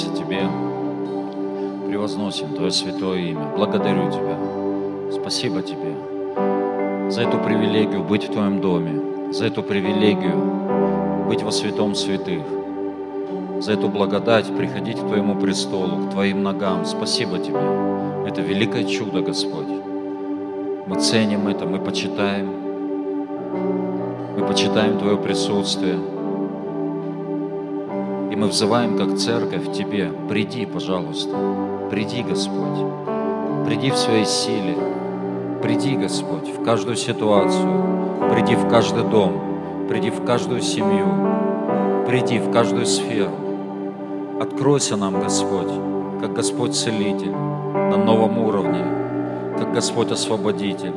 поклоняемся 0.00 0.08
Тебе, 0.14 0.48
превозносим 1.88 2.54
Твое 2.54 2.70
святое 2.70 3.18
имя. 3.18 3.52
Благодарю 3.56 4.10
Тебя. 4.10 4.36
Спасибо 5.12 5.62
Тебе 5.62 5.94
за 7.10 7.22
эту 7.22 7.38
привилегию 7.38 8.04
быть 8.04 8.28
в 8.28 8.32
Твоем 8.32 8.60
доме, 8.60 9.32
за 9.32 9.46
эту 9.46 9.62
привилегию 9.62 11.26
быть 11.26 11.42
во 11.42 11.50
святом 11.50 11.94
святых, 11.94 12.42
за 13.60 13.72
эту 13.72 13.88
благодать 13.88 14.46
приходить 14.56 14.98
к 14.98 15.06
Твоему 15.06 15.34
престолу, 15.34 16.06
к 16.06 16.10
Твоим 16.10 16.42
ногам. 16.42 16.84
Спасибо 16.84 17.38
Тебе. 17.38 18.28
Это 18.28 18.42
великое 18.42 18.84
чудо, 18.84 19.20
Господь. 19.20 19.68
Мы 20.86 21.00
ценим 21.00 21.48
это, 21.48 21.66
мы 21.66 21.78
почитаем. 21.78 22.48
Мы 24.38 24.46
почитаем 24.46 24.98
Твое 24.98 25.16
присутствие. 25.16 25.98
И 28.30 28.36
мы 28.36 28.46
взываем, 28.46 28.96
как 28.96 29.18
церковь, 29.18 29.72
Тебе, 29.72 30.12
приди, 30.28 30.64
пожалуйста, 30.64 31.36
приди, 31.90 32.22
Господь, 32.22 32.86
приди 33.66 33.90
в 33.90 33.96
своей 33.96 34.24
силе, 34.24 34.76
приди, 35.60 35.96
Господь, 35.96 36.48
в 36.48 36.62
каждую 36.62 36.94
ситуацию, 36.94 38.30
приди 38.30 38.54
в 38.54 38.68
каждый 38.68 39.02
дом, 39.02 39.86
приди 39.88 40.10
в 40.10 40.24
каждую 40.24 40.60
семью, 40.62 41.06
приди 42.06 42.38
в 42.38 42.52
каждую 42.52 42.86
сферу. 42.86 43.32
Откройся 44.40 44.96
нам, 44.96 45.20
Господь, 45.20 45.72
как 46.20 46.32
Господь 46.32 46.76
Целитель 46.76 47.32
на 47.32 47.96
новом 47.96 48.38
уровне, 48.38 48.84
как 49.58 49.72
Господь 49.72 50.12
Освободитель. 50.12 50.94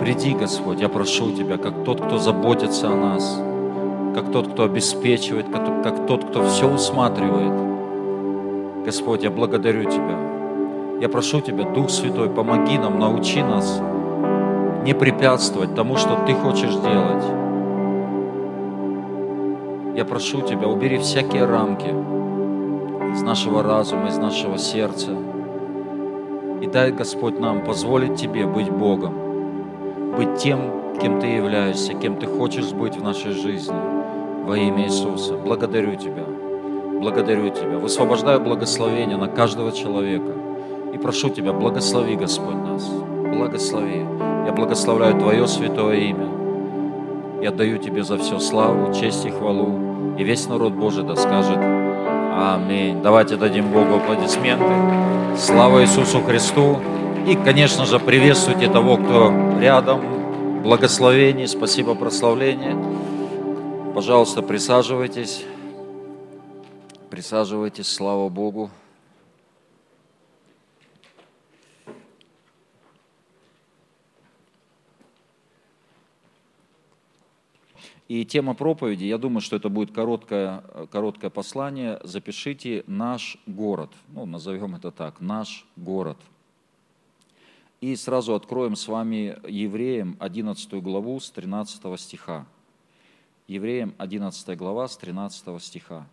Приди, 0.00 0.34
Господь, 0.34 0.80
я 0.80 0.90
прошу 0.90 1.32
Тебя, 1.32 1.56
как 1.56 1.82
тот, 1.84 2.02
кто 2.02 2.18
заботится 2.18 2.88
о 2.90 2.94
нас, 2.94 3.40
как 4.16 4.32
тот, 4.32 4.48
кто 4.48 4.62
обеспечивает, 4.62 5.46
как, 5.52 6.06
тот, 6.06 6.24
кто 6.24 6.42
все 6.48 6.72
усматривает. 6.72 7.52
Господь, 8.82 9.22
я 9.22 9.30
благодарю 9.30 9.84
Тебя. 9.84 10.98
Я 11.02 11.10
прошу 11.10 11.42
Тебя, 11.42 11.70
Дух 11.70 11.90
Святой, 11.90 12.30
помоги 12.30 12.78
нам, 12.78 12.98
научи 12.98 13.42
нас 13.42 13.78
не 14.84 14.94
препятствовать 14.94 15.74
тому, 15.74 15.96
что 15.96 16.18
Ты 16.26 16.32
хочешь 16.32 16.74
делать. 16.76 17.24
Я 19.94 20.06
прошу 20.06 20.40
Тебя, 20.40 20.66
убери 20.66 20.96
всякие 20.96 21.44
рамки 21.44 21.92
из 23.12 23.20
нашего 23.20 23.62
разума, 23.62 24.08
из 24.08 24.16
нашего 24.16 24.56
сердца. 24.56 25.10
И 26.62 26.66
дай, 26.66 26.90
Господь, 26.90 27.38
нам 27.38 27.66
позволить 27.66 28.18
Тебе 28.18 28.46
быть 28.46 28.70
Богом, 28.70 30.16
быть 30.16 30.36
тем, 30.38 30.98
кем 31.02 31.20
Ты 31.20 31.26
являешься, 31.26 31.92
кем 31.92 32.16
Ты 32.16 32.26
хочешь 32.26 32.72
быть 32.72 32.96
в 32.96 33.02
нашей 33.02 33.32
жизни. 33.32 33.95
Во 34.46 34.56
имя 34.56 34.84
Иисуса. 34.84 35.34
Благодарю 35.34 35.96
Тебя. 35.96 36.24
Благодарю 37.00 37.50
Тебя. 37.50 37.78
Высвобождаю 37.78 38.40
благословение 38.40 39.16
на 39.16 39.26
каждого 39.26 39.72
человека. 39.72 40.32
И 40.94 40.98
прошу 40.98 41.30
Тебя, 41.30 41.52
благослови, 41.52 42.14
Господь, 42.14 42.54
нас. 42.54 42.88
Благослови. 42.88 44.06
Я 44.46 44.52
благословляю 44.52 45.18
Твое 45.18 45.48
святое 45.48 45.96
имя. 45.96 46.28
Я 47.42 47.48
отдаю 47.48 47.78
Тебе 47.78 48.04
за 48.04 48.18
все 48.18 48.38
славу, 48.38 48.94
честь 48.94 49.26
и 49.26 49.30
хвалу. 49.30 50.14
И 50.16 50.22
весь 50.22 50.48
народ 50.48 50.74
Божий 50.74 51.02
да 51.02 51.16
скажет 51.16 51.58
Аминь. 52.38 53.02
Давайте 53.02 53.36
дадим 53.36 53.72
Богу 53.72 53.96
аплодисменты. 53.96 54.72
Слава 55.36 55.82
Иисусу 55.82 56.20
Христу. 56.20 56.78
И, 57.26 57.34
конечно 57.34 57.84
же, 57.84 57.98
приветствуйте 57.98 58.68
того, 58.68 58.96
кто 58.96 59.32
рядом. 59.60 60.62
Благословение, 60.62 61.48
спасибо, 61.48 61.96
прославление. 61.96 62.76
Пожалуйста, 63.96 64.42
присаживайтесь. 64.42 65.42
Присаживайтесь, 67.08 67.88
слава 67.88 68.28
Богу. 68.28 68.70
И 78.06 78.26
тема 78.26 78.52
проповеди, 78.52 79.04
я 79.04 79.16
думаю, 79.16 79.40
что 79.40 79.56
это 79.56 79.70
будет 79.70 79.92
короткое, 79.92 80.62
короткое 80.92 81.30
послание. 81.30 81.98
Запишите 82.02 82.84
«Наш 82.86 83.38
город». 83.46 83.92
Ну, 84.08 84.26
назовем 84.26 84.74
это 84.74 84.90
так, 84.90 85.22
«Наш 85.22 85.64
город». 85.74 86.18
И 87.80 87.96
сразу 87.96 88.34
откроем 88.34 88.76
с 88.76 88.88
вами 88.88 89.38
Евреям 89.48 90.18
11 90.20 90.82
главу 90.82 91.18
с 91.18 91.30
13 91.30 91.98
стиха. 91.98 92.44
Евреям 93.48 93.94
11 93.98 94.56
глава 94.58 94.88
с 94.88 94.96
13 94.96 95.62
стиха. 95.62 96.06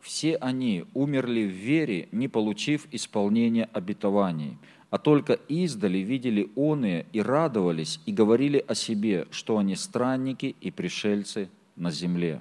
Все 0.00 0.36
они 0.36 0.84
умерли 0.94 1.44
в 1.44 1.50
вере, 1.50 2.08
не 2.12 2.28
получив 2.28 2.86
исполнения 2.90 3.68
обетований, 3.72 4.56
а 4.88 4.98
только 4.98 5.34
издали 5.48 5.98
видели 5.98 6.50
оные 6.56 7.04
и 7.12 7.20
радовались, 7.20 8.00
и 8.06 8.12
говорили 8.12 8.64
о 8.66 8.74
себе, 8.74 9.26
что 9.30 9.58
они 9.58 9.76
странники 9.76 10.56
и 10.60 10.70
пришельцы 10.70 11.50
на 11.76 11.90
земле. 11.90 12.40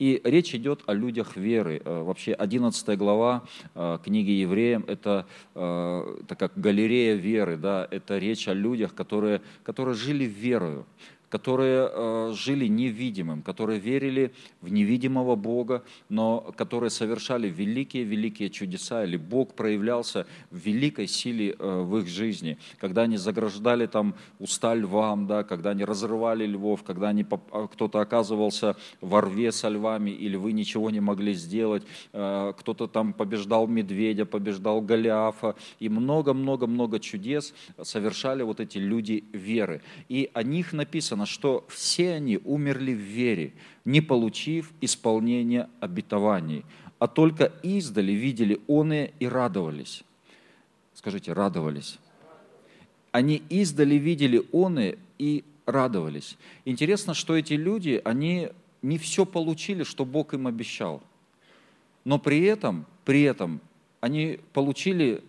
И 0.00 0.22
речь 0.24 0.54
идет 0.54 0.82
о 0.86 0.94
людях 0.94 1.36
веры. 1.36 1.82
Э, 1.84 2.02
вообще 2.02 2.32
11 2.32 2.96
глава 2.96 3.44
э, 3.74 3.98
книги 4.02 4.30
Евреям– 4.30 4.82
это, 4.88 5.26
э, 5.54 6.16
это 6.22 6.36
как 6.36 6.52
галерея 6.56 7.16
веры, 7.16 7.58
да? 7.58 7.86
это 7.90 8.16
речь 8.16 8.48
о 8.48 8.54
людях, 8.54 8.94
которые, 8.94 9.42
которые 9.62 9.94
жили 9.94 10.24
верою 10.24 10.86
которые 11.30 11.88
э, 11.90 12.32
жили 12.34 12.66
невидимым, 12.66 13.42
которые 13.42 13.78
верили 13.78 14.32
в 14.60 14.70
невидимого 14.70 15.36
Бога, 15.36 15.82
но 16.08 16.52
которые 16.56 16.90
совершали 16.90 17.48
великие-великие 17.48 18.50
чудеса, 18.50 19.04
или 19.04 19.16
Бог 19.16 19.54
проявлялся 19.54 20.26
в 20.50 20.58
великой 20.58 21.06
силе 21.06 21.54
э, 21.58 21.80
в 21.82 21.98
их 21.98 22.08
жизни, 22.08 22.58
когда 22.78 23.02
они 23.02 23.16
заграждали 23.16 23.86
там 23.86 24.14
уста 24.40 24.74
львам, 24.74 25.26
да, 25.26 25.44
когда 25.44 25.70
они 25.70 25.84
разрывали 25.84 26.46
львов, 26.46 26.82
когда 26.82 27.08
они, 27.08 27.24
а, 27.52 27.68
кто-то 27.68 28.00
оказывался 28.00 28.76
во 29.00 29.20
рве 29.20 29.52
со 29.52 29.68
львами, 29.68 30.10
или 30.10 30.36
вы 30.36 30.52
ничего 30.52 30.90
не 30.90 31.00
могли 31.00 31.34
сделать, 31.34 31.84
э, 32.12 32.52
кто-то 32.58 32.88
там 32.88 33.12
побеждал 33.12 33.68
медведя, 33.68 34.26
побеждал 34.26 34.80
Голиафа, 34.80 35.54
и 35.78 35.88
много-много-много 35.88 36.98
чудес 36.98 37.54
совершали 37.80 38.42
вот 38.42 38.58
эти 38.58 38.78
люди 38.78 39.22
веры. 39.32 39.80
И 40.08 40.28
о 40.34 40.42
них 40.42 40.72
написано, 40.72 41.19
написано, 41.20 41.26
что 41.26 41.64
все 41.68 42.14
они 42.14 42.38
умерли 42.44 42.92
в 42.92 42.98
вере, 42.98 43.52
не 43.84 44.00
получив 44.00 44.72
исполнения 44.80 45.68
обетований, 45.80 46.64
а 46.98 47.06
только 47.06 47.52
издали 47.62 48.12
видели 48.12 48.60
оные 48.66 49.12
и 49.20 49.28
радовались. 49.28 50.02
Скажите, 50.94 51.32
радовались. 51.32 51.98
Они 53.12 53.42
издали 53.50 53.96
видели 53.96 54.42
оные 54.52 54.98
и 55.18 55.44
радовались. 55.66 56.36
Интересно, 56.64 57.14
что 57.14 57.36
эти 57.36 57.54
люди, 57.54 58.00
они 58.04 58.50
не 58.82 58.98
все 58.98 59.24
получили, 59.24 59.84
что 59.84 60.04
Бог 60.04 60.34
им 60.34 60.46
обещал. 60.46 61.02
Но 62.04 62.18
при 62.18 62.44
этом, 62.44 62.86
при 63.04 63.22
этом 63.22 63.60
они 64.00 64.38
получили 64.52 65.22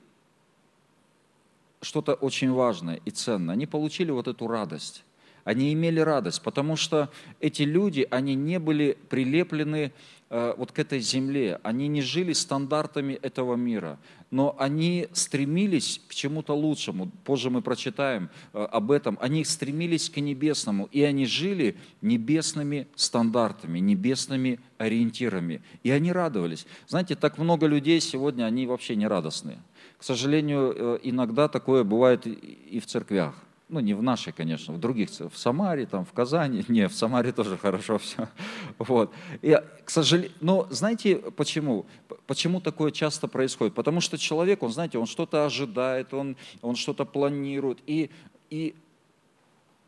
что-то 1.81 2.13
очень 2.13 2.51
важное 2.51 2.99
и 3.05 3.11
ценное. 3.11 3.53
Они 3.53 3.65
получили 3.65 4.11
вот 4.11 4.27
эту 4.27 4.47
радость 4.47 5.03
они 5.43 5.73
имели 5.73 5.99
радость, 5.99 6.41
потому 6.41 6.75
что 6.75 7.09
эти 7.39 7.63
люди, 7.63 8.07
они 8.09 8.35
не 8.35 8.59
были 8.59 8.97
прилеплены 9.09 9.91
э, 10.29 10.53
вот 10.57 10.71
к 10.71 10.79
этой 10.79 10.99
земле, 10.99 11.59
они 11.63 11.87
не 11.87 12.01
жили 12.01 12.33
стандартами 12.33 13.13
этого 13.13 13.55
мира, 13.55 13.99
но 14.29 14.55
они 14.59 15.07
стремились 15.13 16.01
к 16.07 16.13
чему-то 16.13 16.55
лучшему. 16.55 17.11
Позже 17.25 17.49
мы 17.49 17.61
прочитаем 17.61 18.29
э, 18.53 18.63
об 18.63 18.91
этом. 18.91 19.17
Они 19.21 19.43
стремились 19.43 20.09
к 20.09 20.17
небесному, 20.17 20.87
и 20.91 21.01
они 21.01 21.25
жили 21.25 21.75
небесными 22.01 22.87
стандартами, 22.95 23.79
небесными 23.79 24.59
ориентирами, 24.77 25.61
и 25.83 25.91
они 25.91 26.11
радовались. 26.11 26.65
Знаете, 26.87 27.15
так 27.15 27.37
много 27.37 27.67
людей 27.67 27.99
сегодня, 27.99 28.45
они 28.45 28.67
вообще 28.67 28.95
не 28.95 29.07
радостные. 29.07 29.59
К 29.97 30.03
сожалению, 30.03 30.73
э, 30.75 30.99
иногда 31.03 31.47
такое 31.47 31.83
бывает 31.83 32.25
и 32.25 32.79
в 32.79 32.85
церквях 32.85 33.35
ну 33.71 33.79
не 33.79 33.93
в 33.93 34.03
нашей, 34.03 34.33
конечно, 34.33 34.73
в 34.73 34.79
других, 34.79 35.09
в 35.09 35.35
Самаре, 35.35 35.85
там, 35.85 36.05
в 36.05 36.11
Казани, 36.11 36.63
не, 36.67 36.87
в 36.87 36.93
Самаре 36.93 37.31
тоже 37.31 37.57
хорошо 37.57 37.97
все, 37.97 38.27
вот. 38.77 39.11
И, 39.41 39.57
к 39.83 39.89
сожалению, 39.89 40.33
но 40.41 40.67
знаете 40.69 41.15
почему? 41.15 41.85
Почему 42.27 42.61
такое 42.61 42.91
часто 42.91 43.27
происходит? 43.27 43.73
Потому 43.73 44.01
что 44.01 44.17
человек, 44.17 44.61
он, 44.61 44.71
знаете, 44.71 44.97
он 44.99 45.05
что-то 45.05 45.45
ожидает, 45.45 46.13
он, 46.13 46.35
он 46.61 46.75
что-то 46.75 47.05
планирует, 47.05 47.79
и, 47.87 48.11
и 48.49 48.75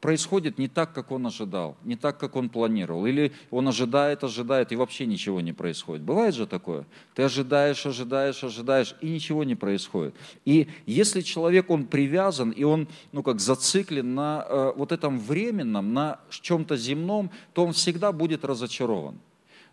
происходит 0.03 0.57
не 0.57 0.67
так, 0.67 0.91
как 0.91 1.11
он 1.11 1.25
ожидал, 1.27 1.77
не 1.85 1.95
так, 1.95 2.19
как 2.19 2.35
он 2.35 2.49
планировал. 2.49 3.05
Или 3.05 3.31
он 3.51 3.69
ожидает, 3.69 4.21
ожидает, 4.21 4.73
и 4.73 4.75
вообще 4.75 5.05
ничего 5.05 5.39
не 5.39 5.53
происходит. 5.53 6.03
Бывает 6.03 6.35
же 6.35 6.45
такое? 6.45 6.85
Ты 7.15 7.23
ожидаешь, 7.23 7.85
ожидаешь, 7.85 8.43
ожидаешь, 8.43 8.95
и 8.99 9.07
ничего 9.07 9.45
не 9.45 9.55
происходит. 9.55 10.13
И 10.43 10.67
если 10.85 11.21
человек, 11.21 11.69
он 11.69 11.85
привязан, 11.85 12.49
и 12.49 12.65
он, 12.65 12.89
ну 13.13 13.23
как, 13.23 13.39
зациклен 13.39 14.13
на 14.13 14.45
э, 14.45 14.73
вот 14.75 14.91
этом 14.91 15.19
временном, 15.19 15.93
на 15.93 16.19
чем-то 16.29 16.75
земном, 16.75 17.31
то 17.53 17.65
он 17.65 17.71
всегда 17.71 18.11
будет 18.11 18.43
разочарован. 18.43 19.15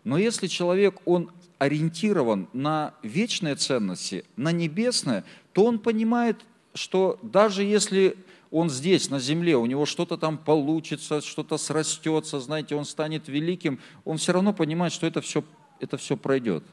Но 0.05 0.17
если 0.17 0.47
человек, 0.47 1.01
он 1.03 1.29
ориентирован 1.57 2.47
на 2.53 2.93
вечные 3.03 3.55
ценности, 3.55 4.23
на 4.37 4.53
небесное, 4.53 5.25
то 5.51 5.65
он 5.65 5.77
понимает, 5.77 6.37
что 6.73 7.19
даже 7.21 7.65
если 7.65 8.15
он 8.51 8.69
здесь, 8.69 9.09
на 9.09 9.19
земле, 9.19 9.55
у 9.55 9.65
него 9.65 9.85
что-то 9.85 10.17
там 10.17 10.37
получится, 10.37 11.21
что-то 11.21 11.57
срастется, 11.57 12.41
знаете, 12.41 12.75
он 12.75 12.83
станет 12.83 13.29
великим, 13.29 13.79
он 14.03 14.17
все 14.17 14.33
равно 14.33 14.53
понимает, 14.53 14.91
что 14.91 15.07
это 15.07 15.21
все, 15.21 15.43
это 15.79 15.97
все 15.97 16.17
пройдет. 16.17 16.63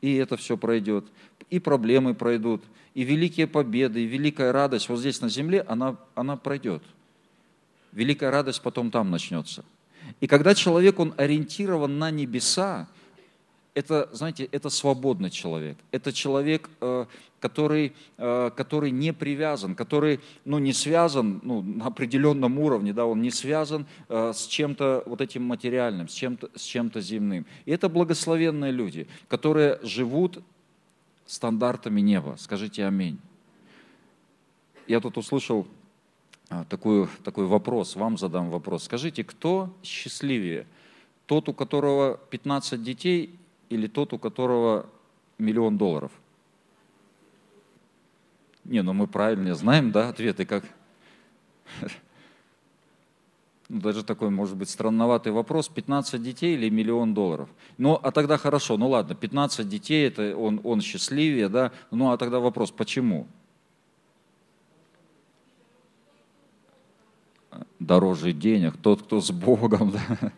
И 0.00 0.16
это 0.16 0.36
все 0.36 0.58
пройдет. 0.58 1.06
И 1.50 1.60
проблемы 1.60 2.14
пройдут, 2.14 2.62
и 2.94 3.04
великие 3.04 3.46
победы, 3.46 4.02
и 4.02 4.06
великая 4.06 4.52
радость 4.52 4.88
вот 4.88 4.98
здесь 4.98 5.20
на 5.20 5.28
земле, 5.28 5.64
она, 5.68 5.96
она 6.16 6.36
пройдет. 6.36 6.82
Великая 7.92 8.30
радость 8.30 8.60
потом 8.60 8.90
там 8.90 9.10
начнется. 9.10 9.64
И 10.20 10.26
когда 10.26 10.54
человек, 10.54 10.98
он 10.98 11.14
ориентирован 11.16 11.96
на 11.98 12.10
небеса, 12.10 12.88
это, 13.74 14.08
знаете, 14.12 14.44
это 14.52 14.70
свободный 14.70 15.30
человек. 15.30 15.76
Это 15.90 16.12
человек, 16.12 16.70
э, 16.80 17.06
который, 17.40 17.92
э, 18.18 18.50
который 18.56 18.92
не 18.92 19.12
привязан, 19.12 19.74
который 19.74 20.20
ну, 20.44 20.58
не 20.58 20.72
связан 20.72 21.40
ну, 21.42 21.60
на 21.60 21.86
определенном 21.86 22.58
уровне, 22.58 22.92
да, 22.92 23.04
он 23.04 23.20
не 23.20 23.30
связан 23.30 23.86
э, 24.08 24.32
с 24.32 24.46
чем-то 24.46 25.02
вот 25.06 25.20
этим 25.20 25.42
материальным, 25.44 26.08
с 26.08 26.12
чем-то, 26.12 26.50
с 26.54 26.62
чем-то 26.62 27.00
земным. 27.00 27.46
И 27.64 27.72
это 27.72 27.88
благословенные 27.88 28.70
люди, 28.70 29.08
которые 29.28 29.80
живут 29.82 30.42
стандартами 31.26 32.00
неба. 32.00 32.36
Скажите 32.38 32.86
аминь. 32.86 33.18
Я 34.86 35.00
тут 35.00 35.18
услышал 35.18 35.66
такой, 36.68 37.08
такой 37.24 37.46
вопрос, 37.46 37.96
вам 37.96 38.18
задам 38.18 38.50
вопрос. 38.50 38.84
Скажите, 38.84 39.24
кто 39.24 39.74
счастливее? 39.82 40.66
Тот, 41.26 41.48
у 41.48 41.54
которого 41.54 42.20
15 42.30 42.82
детей 42.82 43.38
или 43.74 43.86
тот, 43.86 44.12
у 44.12 44.18
которого 44.18 44.86
миллион 45.38 45.76
долларов? 45.76 46.12
Не, 48.64 48.82
ну 48.82 48.92
мы 48.92 49.06
правильно 49.06 49.54
знаем, 49.54 49.92
да, 49.92 50.08
ответы 50.08 50.46
как... 50.46 50.64
Ну, 53.70 53.80
даже 53.80 54.04
такой, 54.04 54.28
может 54.28 54.56
быть, 54.56 54.68
странноватый 54.68 55.32
вопрос. 55.32 55.68
15 55.68 56.22
детей 56.22 56.54
или 56.54 56.68
миллион 56.68 57.14
долларов? 57.14 57.48
Ну, 57.78 57.94
а 57.94 58.10
тогда 58.10 58.36
хорошо, 58.36 58.76
ну 58.76 58.88
ладно, 58.88 59.14
15 59.14 59.66
детей, 59.66 60.06
это 60.06 60.36
он, 60.36 60.60
он 60.64 60.82
счастливее, 60.82 61.48
да? 61.48 61.72
Ну, 61.90 62.10
а 62.10 62.18
тогда 62.18 62.40
вопрос, 62.40 62.70
почему? 62.70 63.26
Дороже 67.78 68.32
денег, 68.32 68.76
тот, 68.76 69.02
кто 69.02 69.20
с 69.20 69.30
Богом, 69.30 69.90
да? 70.20 70.32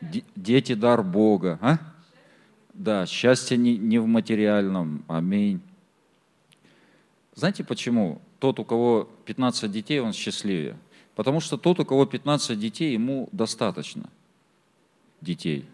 Дети– 0.00 0.74
дар 0.74 1.02
Бога. 1.02 1.58
А? 1.60 1.78
Да, 2.74 3.06
счастье 3.06 3.56
не, 3.56 3.76
не 3.78 3.98
в 3.98 4.06
материальном. 4.06 5.04
Аминь. 5.08 5.60
Знаете 7.34 7.64
почему? 7.64 8.20
Тот, 8.38 8.58
у 8.58 8.64
кого 8.64 9.08
15 9.24 9.70
детей, 9.70 10.00
он 10.00 10.12
счастливее. 10.12 10.76
Потому 11.14 11.40
что 11.40 11.56
тот, 11.56 11.80
у 11.80 11.84
кого 11.84 12.04
15 12.04 12.58
детей, 12.58 12.92
ему 12.92 13.28
достаточно 13.32 14.10
детей. 15.20 15.66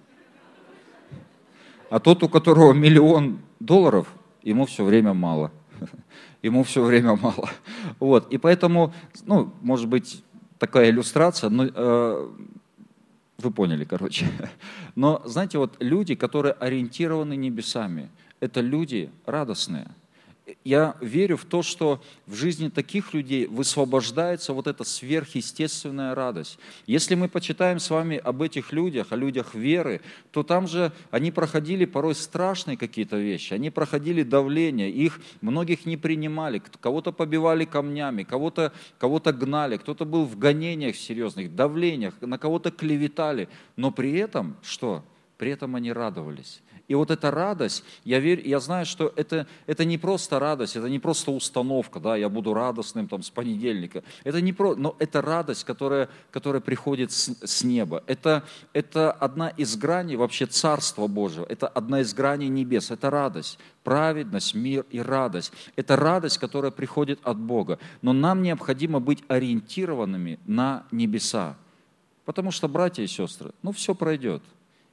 А 1.90 1.98
тот, 1.98 2.22
у 2.22 2.28
которого 2.28 2.72
миллион 2.72 3.40
долларов, 3.58 4.08
ему 4.42 4.66
все 4.66 4.84
время 4.84 5.12
мало. 5.12 5.50
Ему 6.42 6.64
все 6.64 6.82
время 6.82 7.16
мало. 7.16 7.48
Вот. 8.00 8.32
И 8.32 8.38
поэтому, 8.38 8.92
ну, 9.26 9.52
может 9.60 9.88
быть, 9.88 10.24
такая 10.58 10.90
иллюстрация, 10.90 11.50
но 11.50 11.66
э, 11.72 12.30
вы 13.42 13.50
поняли, 13.50 13.84
короче. 13.84 14.26
Но 14.94 15.22
знаете, 15.24 15.58
вот 15.58 15.76
люди, 15.80 16.14
которые 16.14 16.52
ориентированы 16.52 17.36
небесами, 17.36 18.08
это 18.40 18.60
люди 18.60 19.10
радостные– 19.26 19.88
я 20.64 20.96
верю 21.00 21.36
в 21.36 21.44
то, 21.44 21.62
что 21.62 22.02
в 22.26 22.34
жизни 22.34 22.68
таких 22.68 23.14
людей 23.14 23.46
высвобождается 23.46 24.52
вот 24.52 24.66
эта 24.66 24.84
сверхъестественная 24.84 26.14
радость. 26.14 26.58
Если 26.86 27.14
мы 27.14 27.28
почитаем 27.28 27.78
с 27.78 27.90
вами 27.90 28.16
об 28.16 28.42
этих 28.42 28.72
людях, 28.72 29.12
о 29.12 29.16
людях 29.16 29.54
веры, 29.54 30.00
то 30.30 30.42
там 30.42 30.66
же 30.66 30.92
они 31.10 31.30
проходили 31.30 31.84
порой 31.84 32.14
страшные 32.14 32.76
какие-то 32.76 33.16
вещи, 33.16 33.54
они 33.54 33.70
проходили 33.70 34.22
давление, 34.22 34.90
их 34.90 35.20
многих 35.40 35.86
не 35.86 35.96
принимали, 35.96 36.62
кого-то 36.80 37.12
побивали 37.12 37.64
камнями, 37.64 38.24
кого-то 38.24 38.72
кого 38.98 39.20
гнали, 39.20 39.76
кто-то 39.76 40.04
был 40.04 40.24
в 40.24 40.38
гонениях 40.38 40.96
серьезных, 40.96 41.54
давлениях, 41.54 42.14
на 42.20 42.38
кого-то 42.38 42.70
клеветали, 42.70 43.48
но 43.76 43.90
при 43.92 44.12
этом 44.14 44.56
что? 44.62 45.04
При 45.38 45.50
этом 45.50 45.76
они 45.76 45.92
радовались. 45.92 46.62
И 46.92 46.94
вот 46.94 47.10
эта 47.10 47.30
радость, 47.30 47.84
я, 48.04 48.20
верю, 48.20 48.42
я 48.44 48.60
знаю, 48.60 48.84
что 48.84 49.14
это, 49.16 49.46
это 49.66 49.86
не 49.86 49.96
просто 49.96 50.38
радость, 50.38 50.76
это 50.76 50.90
не 50.90 50.98
просто 50.98 51.30
установка, 51.30 52.00
да, 52.00 52.16
я 52.16 52.28
буду 52.28 52.52
радостным 52.52 53.08
там, 53.08 53.22
с 53.22 53.30
понедельника. 53.30 54.04
Это 54.24 54.42
не 54.42 54.52
про, 54.52 54.74
но 54.74 54.94
это 54.98 55.22
радость, 55.22 55.64
которая, 55.64 56.10
которая 56.30 56.60
приходит 56.60 57.10
с, 57.10 57.34
с 57.42 57.64
неба. 57.64 58.04
Это, 58.06 58.42
это 58.74 59.10
одна 59.10 59.48
из 59.48 59.74
граней 59.74 60.16
вообще 60.16 60.44
Царства 60.44 61.06
Божьего, 61.06 61.46
это 61.48 61.66
одна 61.66 62.02
из 62.02 62.12
граней 62.12 62.48
небес, 62.48 62.90
это 62.90 63.08
радость 63.08 63.58
праведность, 63.84 64.54
мир 64.54 64.84
и 64.90 65.00
радость. 65.00 65.50
Это 65.76 65.96
радость, 65.96 66.36
которая 66.36 66.70
приходит 66.70 67.18
от 67.22 67.38
Бога. 67.38 67.78
Но 68.02 68.12
нам 68.12 68.42
необходимо 68.42 69.00
быть 69.00 69.24
ориентированными 69.28 70.38
на 70.44 70.84
небеса. 70.92 71.56
Потому 72.26 72.50
что, 72.50 72.68
братья 72.68 73.02
и 73.02 73.06
сестры, 73.06 73.52
ну 73.62 73.72
все 73.72 73.94
пройдет. 73.94 74.42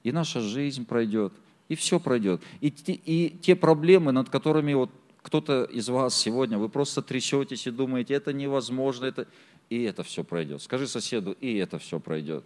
И 0.04 0.14
наша 0.14 0.40
жизнь 0.40 0.86
пройдет, 0.86 1.34
и 1.70 1.76
все 1.76 2.00
пройдет. 2.00 2.42
И, 2.60 2.68
и 2.68 3.30
те 3.30 3.56
проблемы, 3.56 4.12
над 4.12 4.30
которыми 4.30 4.74
вот 4.74 4.90
кто-то 5.22 5.64
из 5.64 5.88
вас 5.88 6.16
сегодня, 6.16 6.58
вы 6.58 6.68
просто 6.68 7.02
трясетесь 7.02 7.68
и 7.68 7.72
думаете, 7.72 8.16
это 8.16 8.34
невозможно, 8.34 9.06
это... 9.06 9.28
и 9.70 9.84
это 9.84 10.04
все 10.04 10.24
пройдет. 10.24 10.62
Скажи 10.62 10.88
соседу, 10.88 11.32
и 11.40 11.56
это 11.56 11.78
все 11.78 12.00
пройдет. 12.00 12.44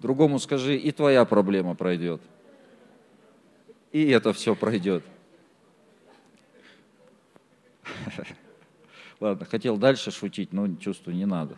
Другому 0.00 0.38
скажи, 0.38 0.76
и 0.76 0.92
твоя 0.92 1.24
проблема 1.24 1.74
пройдет. 1.74 2.20
И 3.90 4.06
это 4.08 4.32
все 4.32 4.54
пройдет. 4.54 5.02
Ладно, 9.20 9.46
хотел 9.46 9.78
дальше 9.78 10.10
шутить, 10.10 10.52
но 10.52 10.68
чувствую, 10.76 11.16
не 11.16 11.24
надо. 11.26 11.56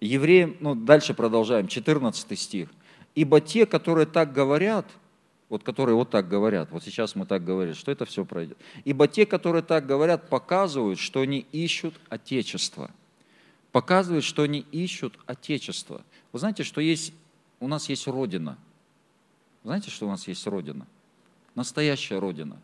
Евреям, 0.00 0.56
ну 0.60 0.76
дальше 0.76 1.14
продолжаем, 1.14 1.66
14 1.66 2.38
стих. 2.38 2.68
Ибо 3.14 3.40
те, 3.40 3.66
которые 3.66 4.06
так 4.06 4.32
говорят, 4.32 4.86
вот 5.48 5.62
которые 5.62 5.96
вот 5.96 6.10
так 6.10 6.28
говорят, 6.28 6.70
вот 6.70 6.82
сейчас 6.84 7.14
мы 7.14 7.26
так 7.26 7.44
говорим, 7.44 7.74
что 7.74 7.90
это 7.90 8.04
все 8.04 8.24
пройдет. 8.24 8.58
Ибо 8.84 9.08
те, 9.08 9.26
которые 9.26 9.62
так 9.62 9.86
говорят, 9.86 10.28
показывают, 10.28 10.98
что 10.98 11.20
они 11.20 11.46
ищут 11.52 11.94
Отечество. 12.08 12.90
Показывают, 13.72 14.24
что 14.24 14.42
они 14.42 14.60
ищут 14.72 15.18
Отечество. 15.26 16.02
Вы 16.32 16.38
знаете, 16.38 16.62
что 16.62 16.80
есть, 16.80 17.12
у 17.60 17.68
нас 17.68 17.88
есть 17.88 18.06
Родина. 18.06 18.58
Знаете, 19.64 19.90
что 19.90 20.06
у 20.06 20.10
нас 20.10 20.28
есть 20.28 20.46
Родина? 20.46 20.86
Настоящая 21.54 22.18
Родина. 22.18 22.60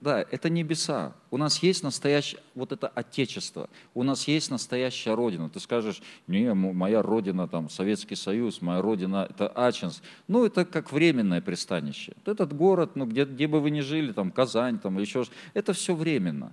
Да, 0.00 0.24
это 0.30 0.48
небеса. 0.48 1.12
У 1.32 1.36
нас 1.36 1.60
есть 1.60 1.82
настоящее, 1.82 2.40
вот 2.54 2.70
это 2.70 2.86
Отечество. 2.86 3.68
У 3.94 4.04
нас 4.04 4.28
есть 4.28 4.48
настоящая 4.48 5.14
Родина. 5.14 5.50
Ты 5.50 5.58
скажешь, 5.58 6.00
не, 6.28 6.54
моя 6.54 7.02
Родина 7.02 7.48
там 7.48 7.68
Советский 7.68 8.14
Союз, 8.14 8.62
моя 8.62 8.80
Родина 8.80 9.26
это 9.28 9.48
Ачинск. 9.48 10.00
Ну, 10.28 10.44
это 10.44 10.64
как 10.64 10.92
временное 10.92 11.40
пристанище. 11.40 12.12
Этот 12.24 12.52
город, 12.52 12.92
ну, 12.94 13.06
где, 13.06 13.24
где 13.24 13.48
бы 13.48 13.60
вы 13.60 13.70
ни 13.70 13.80
жили, 13.80 14.12
там 14.12 14.30
Казань, 14.30 14.78
там 14.78 14.98
еще 14.98 15.24
это 15.52 15.72
все 15.72 15.96
временно. 15.96 16.52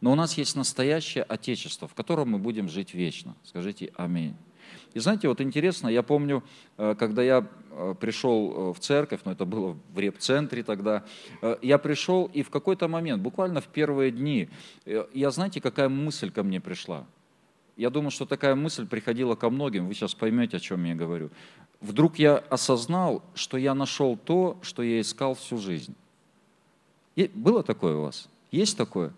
Но 0.00 0.12
у 0.12 0.14
нас 0.14 0.38
есть 0.38 0.54
настоящее 0.54 1.24
Отечество, 1.24 1.88
в 1.88 1.94
котором 1.94 2.30
мы 2.30 2.38
будем 2.38 2.68
жить 2.68 2.94
вечно. 2.94 3.34
Скажите 3.42 3.90
аминь. 3.96 4.36
И 4.94 5.00
знаете, 5.00 5.26
вот 5.28 5.40
интересно, 5.40 5.88
я 5.88 6.04
помню, 6.04 6.44
э, 6.78 6.94
когда 6.96 7.22
я 7.22 7.44
э, 7.72 7.94
пришел 7.98 8.70
э, 8.70 8.72
в 8.72 8.78
церковь, 8.78 9.20
но 9.24 9.30
ну, 9.30 9.34
это 9.34 9.44
было 9.44 9.76
в 9.92 9.98
реп-центре 9.98 10.62
тогда, 10.62 11.02
я 11.62 11.78
пришел, 11.78 12.30
и 12.32 12.42
в 12.42 12.50
какой-то 12.50 12.86
момент, 12.86 13.20
буквально 13.20 13.60
в 13.60 13.66
первые 13.66 14.12
дни, 14.12 14.48
я, 15.12 15.30
знаете, 15.32 15.60
какая 15.60 15.88
мысль 15.88 16.30
ко 16.30 16.44
мне 16.44 16.60
пришла? 16.60 17.04
Я 17.76 17.90
думаю, 17.90 18.12
что 18.12 18.24
такая 18.24 18.54
мысль 18.54 18.86
приходила 18.86 19.34
ко 19.34 19.50
многим, 19.50 19.88
вы 19.88 19.94
сейчас 19.94 20.14
поймете, 20.14 20.58
о 20.58 20.60
чем 20.60 20.84
я 20.84 20.94
говорю. 20.94 21.30
Вдруг 21.80 22.20
я 22.20 22.36
осознал, 22.36 23.22
что 23.34 23.56
я 23.56 23.74
нашел 23.74 24.16
то, 24.16 24.58
что 24.62 24.84
я 24.84 25.00
искал 25.00 25.34
всю 25.34 25.58
жизнь. 25.58 25.94
И 27.16 27.28
было 27.34 27.64
такое 27.64 27.96
у 27.96 28.02
вас? 28.02 28.28
Есть 28.52 28.76
такое? 28.76 29.12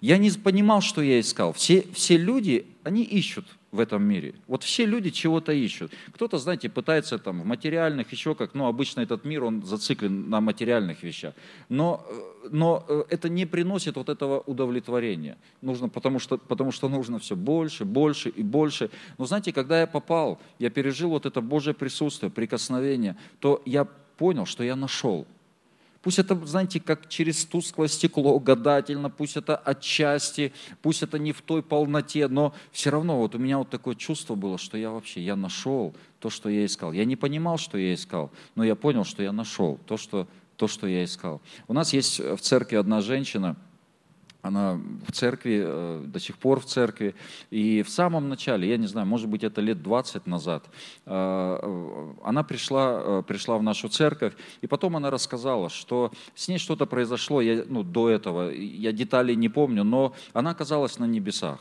Я 0.00 0.16
не 0.16 0.30
понимал, 0.30 0.80
что 0.80 1.02
я 1.02 1.20
искал. 1.20 1.52
Все, 1.52 1.82
все 1.92 2.16
люди, 2.16 2.66
они 2.82 3.02
ищут 3.02 3.44
в 3.70 3.80
этом 3.80 4.02
мире. 4.02 4.34
Вот 4.46 4.62
все 4.62 4.86
люди 4.86 5.10
чего-то 5.10 5.52
ищут. 5.52 5.92
Кто-то, 6.12 6.38
знаете, 6.38 6.68
пытается 6.68 7.18
там 7.18 7.42
в 7.42 7.44
материальных, 7.44 8.12
еще 8.12 8.34
как, 8.34 8.54
ну, 8.54 8.66
обычно 8.66 9.02
этот 9.02 9.24
мир, 9.24 9.44
он 9.44 9.62
зациклен 9.62 10.30
на 10.30 10.40
материальных 10.40 11.02
вещах. 11.02 11.34
Но, 11.68 12.04
э, 12.08 12.48
но 12.50 12.84
э, 12.88 13.04
это 13.10 13.28
не 13.28 13.46
приносит 13.46 13.96
вот 13.96 14.08
этого 14.08 14.40
удовлетворения. 14.40 15.36
Нужно, 15.60 15.88
потому, 15.88 16.18
что, 16.18 16.38
потому 16.38 16.72
что 16.72 16.88
нужно 16.88 17.18
все 17.18 17.36
больше, 17.36 17.84
больше 17.84 18.30
и 18.30 18.42
больше. 18.42 18.90
Но 19.18 19.26
знаете, 19.26 19.52
когда 19.52 19.80
я 19.80 19.86
попал, 19.86 20.38
я 20.58 20.70
пережил 20.70 21.10
вот 21.10 21.26
это 21.26 21.40
Божье 21.42 21.74
присутствие, 21.74 22.30
прикосновение, 22.30 23.16
то 23.40 23.62
я 23.66 23.86
понял, 24.16 24.46
что 24.46 24.64
я 24.64 24.76
нашел– 24.76 25.26
Пусть 26.02 26.18
это, 26.18 26.34
знаете, 26.46 26.80
как 26.80 27.08
через 27.08 27.44
тусклое 27.44 27.88
стекло 27.88 28.38
гадательно, 28.38 29.10
пусть 29.10 29.36
это 29.36 29.56
отчасти, 29.56 30.52
пусть 30.80 31.02
это 31.02 31.18
не 31.18 31.32
в 31.32 31.42
той 31.42 31.62
полноте, 31.62 32.28
но 32.28 32.54
все 32.70 32.90
равно 32.90 33.18
вот 33.18 33.34
у 33.34 33.38
меня 33.38 33.58
вот 33.58 33.68
такое 33.68 33.94
чувство 33.94 34.34
было, 34.34 34.58
что 34.58 34.78
я 34.78 34.90
вообще, 34.90 35.20
я 35.20 35.34
нашел 35.34 35.94
то, 36.20 36.30
что 36.30 36.48
я 36.48 36.64
искал. 36.64 36.92
Я 36.92 37.04
не 37.04 37.16
понимал, 37.16 37.58
что 37.58 37.78
я 37.78 37.94
искал, 37.94 38.30
но 38.54 38.64
я 38.64 38.76
понял, 38.76 39.04
что 39.04 39.22
я 39.22 39.32
нашел 39.32 39.78
то, 39.86 39.96
что, 39.96 40.28
то, 40.56 40.68
что 40.68 40.86
я 40.86 41.04
искал. 41.04 41.42
У 41.66 41.72
нас 41.72 41.92
есть 41.92 42.20
в 42.20 42.38
церкви 42.38 42.76
одна 42.76 43.00
женщина– 43.00 43.56
она 44.42 44.80
в 45.06 45.12
церкви, 45.12 45.62
э, 45.64 46.02
до 46.06 46.20
сих 46.20 46.38
пор 46.38 46.60
в 46.60 46.64
церкви. 46.64 47.14
И 47.50 47.82
в 47.82 47.88
самом 47.88 48.28
начале, 48.28 48.68
я 48.68 48.76
не 48.76 48.86
знаю, 48.86 49.06
может 49.06 49.28
быть, 49.28 49.44
это 49.44 49.60
лет 49.60 49.82
20 49.82 50.26
назад, 50.26 50.64
э, 51.06 52.12
она 52.24 52.42
пришла, 52.42 53.02
э, 53.04 53.22
пришла 53.26 53.58
в 53.58 53.62
нашу 53.62 53.88
церковь, 53.88 54.34
и 54.62 54.66
потом 54.66 54.96
она 54.96 55.10
рассказала, 55.10 55.68
что 55.68 56.12
с 56.34 56.48
ней 56.48 56.58
что-то 56.58 56.86
произошло, 56.86 57.40
я, 57.40 57.64
ну, 57.68 57.82
до 57.82 58.08
этого, 58.08 58.50
я 58.50 58.92
деталей 58.92 59.36
не 59.36 59.48
помню, 59.48 59.84
но 59.84 60.14
она 60.32 60.50
оказалась 60.50 60.98
на 60.98 61.06
небесах 61.06 61.60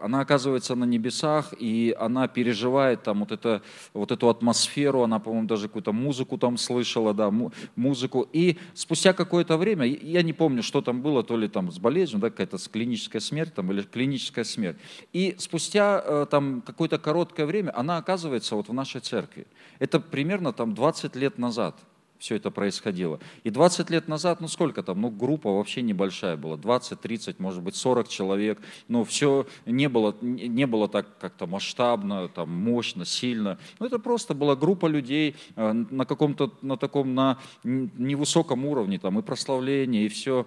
она 0.00 0.20
оказывается 0.20 0.74
на 0.74 0.84
небесах, 0.84 1.52
и 1.58 1.94
она 1.98 2.28
переживает 2.28 3.02
там 3.02 3.20
вот, 3.20 3.32
это, 3.32 3.62
вот 3.92 4.12
эту 4.12 4.28
атмосферу, 4.28 5.02
она, 5.02 5.18
по-моему, 5.18 5.46
даже 5.46 5.68
какую-то 5.68 5.92
музыку 5.92 6.38
там 6.38 6.56
слышала, 6.56 7.14
да, 7.14 7.32
музыку. 7.76 8.28
И 8.32 8.58
спустя 8.74 9.12
какое-то 9.12 9.56
время, 9.56 9.86
я 9.86 10.22
не 10.22 10.32
помню, 10.32 10.62
что 10.62 10.80
там 10.82 11.02
было, 11.02 11.22
то 11.22 11.36
ли 11.36 11.48
там 11.48 11.70
с 11.70 11.78
болезнью, 11.78 12.20
да, 12.20 12.30
какая-то 12.30 12.58
клиническая 12.70 13.20
смерть 13.20 13.54
там, 13.54 13.70
или 13.72 13.82
клиническая 13.82 14.44
смерть. 14.44 14.76
И 15.12 15.36
спустя 15.38 16.02
э, 16.04 16.26
там 16.30 16.62
какое-то 16.62 16.98
короткое 16.98 17.46
время 17.46 17.76
она 17.78 17.98
оказывается 17.98 18.56
вот 18.56 18.68
в 18.68 18.72
нашей 18.72 19.00
церкви. 19.00 19.46
Это 19.78 20.00
примерно 20.00 20.52
там 20.52 20.74
20 20.74 21.16
лет 21.16 21.38
назад 21.38 21.76
все 22.18 22.36
это 22.36 22.50
происходило. 22.50 23.20
И 23.44 23.50
20 23.50 23.90
лет 23.90 24.08
назад, 24.08 24.40
ну 24.40 24.48
сколько 24.48 24.82
там, 24.82 25.00
ну 25.00 25.10
группа 25.10 25.52
вообще 25.52 25.82
небольшая 25.82 26.36
была, 26.36 26.56
20, 26.56 27.00
30, 27.00 27.38
может 27.38 27.62
быть 27.62 27.76
40 27.76 28.08
человек, 28.08 28.58
но 28.88 29.04
все 29.04 29.46
не 29.66 29.88
было, 29.88 30.16
не 30.20 30.66
было 30.66 30.88
так 30.88 31.18
как-то 31.18 31.46
масштабно, 31.46 32.28
там, 32.28 32.50
мощно, 32.50 33.04
сильно. 33.04 33.58
Ну 33.78 33.86
это 33.86 33.98
просто 33.98 34.34
была 34.34 34.56
группа 34.56 34.86
людей 34.86 35.36
э, 35.56 35.72
на 35.72 36.04
каком-то, 36.04 36.52
на 36.62 36.76
таком, 36.76 37.14
на 37.14 37.38
невысоком 37.62 38.66
уровне, 38.66 38.98
там 38.98 39.18
и 39.18 39.22
прославление, 39.22 40.06
и 40.06 40.08
все. 40.08 40.46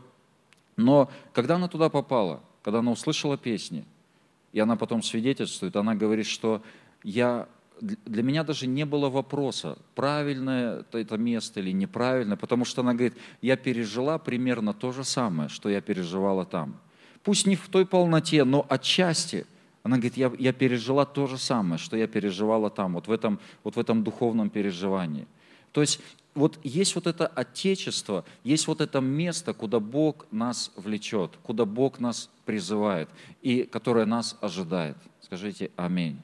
Но 0.75 1.09
когда 1.33 1.55
она 1.55 1.67
туда 1.67 1.89
попала, 1.89 2.41
когда 2.63 2.79
она 2.79 2.91
услышала 2.91 3.37
песни, 3.37 3.85
и 4.51 4.59
она 4.59 4.75
потом 4.75 5.01
свидетельствует, 5.01 5.75
она 5.75 5.95
говорит, 5.95 6.25
что 6.25 6.61
я 7.03 7.47
для 7.81 8.23
меня 8.23 8.43
даже 8.43 8.67
не 8.67 8.85
было 8.85 9.09
вопроса, 9.09 9.77
правильное 9.95 10.85
это 10.91 11.17
место 11.17 11.59
или 11.59 11.71
неправильное, 11.71 12.37
потому 12.37 12.63
что 12.63 12.81
она 12.81 12.93
говорит, 12.93 13.15
я 13.41 13.57
пережила 13.57 14.17
примерно 14.17 14.73
то 14.73 14.91
же 14.91 15.03
самое, 15.03 15.49
что 15.49 15.69
я 15.69 15.81
переживала 15.81 16.45
там. 16.45 16.79
Пусть 17.23 17.47
не 17.47 17.55
в 17.55 17.67
той 17.69 17.85
полноте, 17.85 18.43
но 18.43 18.65
отчасти. 18.69 19.45
Она 19.83 19.97
говорит, 19.97 20.17
я, 20.17 20.31
я 20.37 20.53
пережила 20.53 21.05
то 21.05 21.25
же 21.25 21.37
самое, 21.37 21.79
что 21.79 21.97
я 21.97 22.07
переживала 22.07 22.69
там, 22.69 22.93
вот 22.93 23.07
в 23.07 23.11
этом, 23.11 23.39
вот 23.63 23.75
в 23.75 23.79
этом 23.79 24.03
духовном 24.03 24.49
переживании. 24.49 25.27
То 25.71 25.81
есть 25.81 25.99
вот 26.35 26.59
есть 26.63 26.95
вот 26.95 27.07
это 27.07 27.25
отечество, 27.27 28.23
есть 28.43 28.67
вот 28.67 28.79
это 28.79 29.01
место, 29.01 29.53
куда 29.53 29.79
Бог 29.79 30.27
нас 30.31 30.71
влечет, 30.75 31.31
куда 31.43 31.65
Бог 31.65 31.99
нас 31.99 32.29
призывает 32.45 33.09
и 33.41 33.63
которое 33.63 34.05
нас 34.05 34.37
ожидает. 34.39 34.97
Скажите 35.21 35.71
аминь 35.75 36.19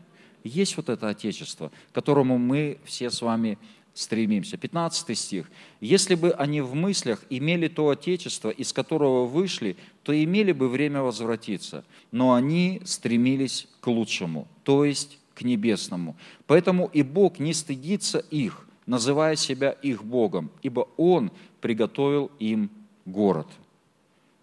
есть 0.47 0.77
вот 0.77 0.89
это 0.89 1.09
Отечество, 1.09 1.71
к 1.91 1.95
которому 1.95 2.37
мы 2.37 2.79
все 2.85 3.09
с 3.09 3.21
вами 3.21 3.57
стремимся. 3.97 4.57
15 4.57 5.17
стих. 5.17 5.49
«Если 5.81 6.15
бы 6.15 6.31
они 6.31 6.61
в 6.61 6.75
мыслях 6.75 7.23
имели 7.29 7.67
то 7.67 7.89
Отечество, 7.89 8.49
из 8.49 8.71
которого 8.71 9.25
вышли, 9.25 9.75
то 10.03 10.13
имели 10.13 10.51
бы 10.51 10.69
время 10.69 11.01
возвратиться, 11.01 11.83
но 12.11 12.33
они 12.33 12.81
стремились 12.85 13.67
к 13.81 13.87
лучшему, 13.87 14.47
то 14.63 14.85
есть 14.85 15.17
к 15.33 15.41
небесному. 15.41 16.15
Поэтому 16.45 16.89
и 16.93 17.01
Бог 17.01 17.39
не 17.39 17.53
стыдится 17.53 18.19
их, 18.19 18.67
называя 18.85 19.35
себя 19.35 19.71
их 19.71 20.03
Богом, 20.03 20.51
ибо 20.61 20.87
Он 20.97 21.31
приготовил 21.59 22.31
им 22.39 22.69
город». 23.05 23.47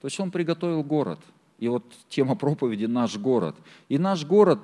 То 0.00 0.08
есть 0.08 0.18
Он 0.18 0.30
приготовил 0.32 0.82
город. 0.82 1.20
И 1.60 1.68
вот 1.68 1.84
тема 2.08 2.34
проповеди 2.34 2.86
«Наш 2.86 3.16
город». 3.16 3.54
И 3.88 3.98
наш 3.98 4.24
город 4.26 4.58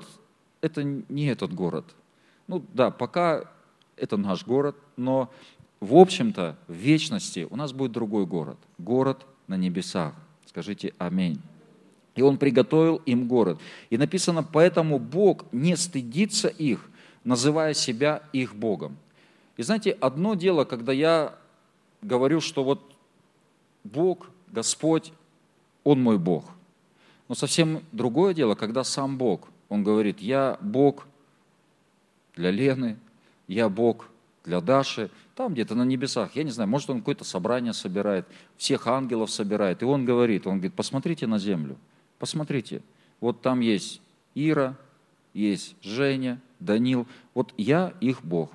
это 0.60 0.82
не 0.82 1.26
этот 1.26 1.52
город. 1.52 1.84
Ну 2.46 2.64
да, 2.74 2.90
пока 2.90 3.44
это 3.96 4.16
наш 4.16 4.44
город, 4.44 4.76
но 4.96 5.30
в 5.80 5.94
общем-то 5.94 6.56
в 6.68 6.72
вечности 6.72 7.46
у 7.50 7.56
нас 7.56 7.72
будет 7.72 7.92
другой 7.92 8.26
город. 8.26 8.58
Город 8.78 9.24
на 9.46 9.56
небесах. 9.56 10.14
Скажите 10.46 10.92
аминь. 10.98 11.40
И 12.16 12.22
он 12.22 12.38
приготовил 12.38 12.96
им 13.06 13.28
город. 13.28 13.58
И 13.88 13.96
написано, 13.96 14.42
поэтому 14.42 14.98
Бог 14.98 15.44
не 15.52 15.76
стыдится 15.76 16.48
их, 16.48 16.90
называя 17.24 17.72
себя 17.72 18.22
их 18.32 18.54
Богом. 18.54 18.96
И 19.56 19.62
знаете, 19.62 19.92
одно 19.92 20.34
дело, 20.34 20.64
когда 20.64 20.92
я 20.92 21.34
говорю, 22.02 22.40
что 22.40 22.64
вот 22.64 22.80
Бог, 23.84 24.30
Господь, 24.48 25.12
Он 25.84 26.02
мой 26.02 26.18
Бог. 26.18 26.44
Но 27.28 27.34
совсем 27.34 27.82
другое 27.92 28.34
дело, 28.34 28.54
когда 28.54 28.84
сам 28.84 29.16
Бог– 29.16 29.48
он 29.70 29.82
говорит, 29.84 30.20
я 30.20 30.58
Бог 30.60 31.06
для 32.34 32.50
Лены, 32.50 32.98
я 33.46 33.70
Бог 33.70 34.08
для 34.44 34.60
Даши, 34.60 35.10
там 35.34 35.54
где-то 35.54 35.74
на 35.74 35.84
небесах, 35.84 36.34
я 36.36 36.42
не 36.42 36.50
знаю, 36.50 36.68
может 36.68 36.90
он 36.90 36.98
какое-то 36.98 37.24
собрание 37.24 37.72
собирает, 37.72 38.26
всех 38.56 38.86
ангелов 38.86 39.30
собирает, 39.30 39.80
и 39.80 39.84
он 39.86 40.04
говорит, 40.04 40.46
он 40.46 40.54
говорит, 40.54 40.74
посмотрите 40.74 41.26
на 41.26 41.38
землю, 41.38 41.76
посмотрите, 42.18 42.82
вот 43.20 43.40
там 43.42 43.60
есть 43.60 44.02
Ира, 44.34 44.76
есть 45.34 45.76
Женя, 45.82 46.40
Данил, 46.58 47.06
вот 47.32 47.54
я 47.56 47.94
их 48.00 48.24
Бог. 48.24 48.50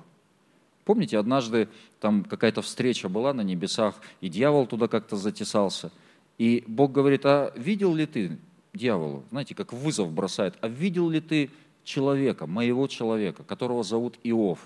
Помните, 0.84 1.18
однажды 1.18 1.68
там 1.98 2.24
какая-то 2.24 2.62
встреча 2.62 3.08
была 3.08 3.32
на 3.32 3.40
небесах, 3.40 3.96
и 4.20 4.28
дьявол 4.28 4.66
туда 4.66 4.86
как-то 4.86 5.16
затесался, 5.16 5.90
и 6.36 6.62
Бог 6.66 6.92
говорит, 6.92 7.24
а 7.24 7.52
видел 7.56 7.94
ли 7.94 8.04
ты 8.06 8.38
дьяволу, 8.76 9.24
знаете, 9.30 9.54
как 9.54 9.72
вызов 9.72 10.12
бросает, 10.12 10.54
а 10.60 10.68
видел 10.68 11.08
ли 11.10 11.20
ты 11.20 11.50
человека, 11.84 12.46
моего 12.46 12.86
человека, 12.86 13.42
которого 13.44 13.82
зовут 13.82 14.18
Иов? 14.22 14.58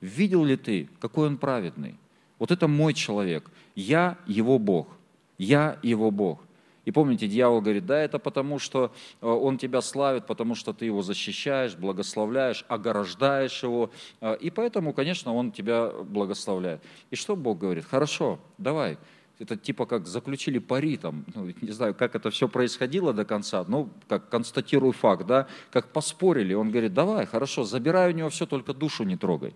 Видел 0.00 0.44
ли 0.44 0.56
ты, 0.56 0.88
какой 1.00 1.28
он 1.28 1.36
праведный? 1.36 1.96
Вот 2.38 2.50
это 2.50 2.68
мой 2.68 2.94
человек, 2.94 3.50
я 3.74 4.16
его 4.26 4.58
Бог, 4.58 4.88
я 5.38 5.78
его 5.82 6.10
Бог. 6.10 6.40
И 6.88 6.90
помните, 6.90 7.28
дьявол 7.28 7.60
говорит, 7.60 7.84
да, 7.84 8.00
это 8.00 8.18
потому, 8.18 8.58
что 8.58 8.94
э, 9.20 9.26
он 9.26 9.58
тебя 9.58 9.82
славит, 9.82 10.26
потому 10.26 10.54
что 10.54 10.72
ты 10.72 10.86
его 10.86 11.02
защищаешь, 11.02 11.76
благословляешь, 11.76 12.64
ограждаешь 12.66 13.62
его. 13.62 13.90
Э, 14.22 14.38
и 14.40 14.48
поэтому, 14.48 14.94
конечно, 14.94 15.34
он 15.34 15.52
тебя 15.52 15.90
благословляет. 15.90 16.80
И 17.10 17.16
что 17.16 17.36
Бог 17.36 17.58
говорит? 17.58 17.84
Хорошо, 17.84 18.38
давай, 18.56 18.96
это 19.38 19.56
типа 19.56 19.86
как 19.86 20.06
заключили 20.06 20.58
пари, 20.58 20.96
там, 20.96 21.24
ну, 21.34 21.52
не 21.60 21.70
знаю, 21.70 21.94
как 21.94 22.14
это 22.14 22.30
все 22.30 22.48
происходило 22.48 23.12
до 23.12 23.24
конца, 23.24 23.64
ну, 23.68 23.88
как 24.08 24.28
констатирую 24.28 24.92
факт, 24.92 25.26
да, 25.26 25.46
как 25.70 25.92
поспорили, 25.92 26.54
он 26.54 26.70
говорит, 26.70 26.94
давай, 26.94 27.26
хорошо, 27.26 27.64
забирай 27.64 28.12
у 28.12 28.16
него 28.16 28.28
все, 28.30 28.46
только 28.46 28.74
душу 28.74 29.04
не 29.04 29.16
трогай. 29.16 29.54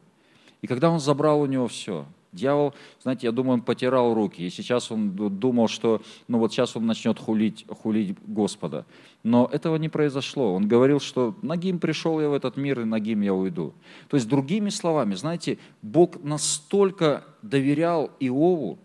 И 0.60 0.66
когда 0.66 0.90
он 0.90 1.00
забрал 1.00 1.40
у 1.40 1.46
него 1.46 1.66
все, 1.66 2.06
дьявол, 2.32 2.74
знаете, 3.00 3.26
я 3.26 3.32
думаю, 3.32 3.54
он 3.54 3.62
потирал 3.62 4.14
руки, 4.14 4.42
и 4.42 4.50
сейчас 4.50 4.92
он 4.92 5.10
думал, 5.10 5.68
что, 5.68 6.00
ну 6.28 6.38
вот 6.38 6.52
сейчас 6.52 6.76
он 6.76 6.86
начнет 6.86 7.18
хулить, 7.18 7.66
хулить 7.68 8.16
Господа. 8.26 8.86
Но 9.22 9.48
этого 9.52 9.76
не 9.76 9.88
произошло. 9.88 10.54
Он 10.54 10.66
говорил, 10.66 10.98
что 10.98 11.36
нагим 11.42 11.78
пришел 11.78 12.20
я 12.20 12.28
в 12.28 12.34
этот 12.34 12.56
мир, 12.56 12.80
и 12.80 12.84
нагим 12.84 13.20
я 13.20 13.34
уйду. 13.34 13.74
То 14.08 14.16
есть, 14.16 14.28
другими 14.28 14.70
словами, 14.70 15.14
знаете, 15.14 15.58
Бог 15.82 16.22
настолько 16.22 17.24
доверял 17.42 18.10
Иову, 18.18 18.78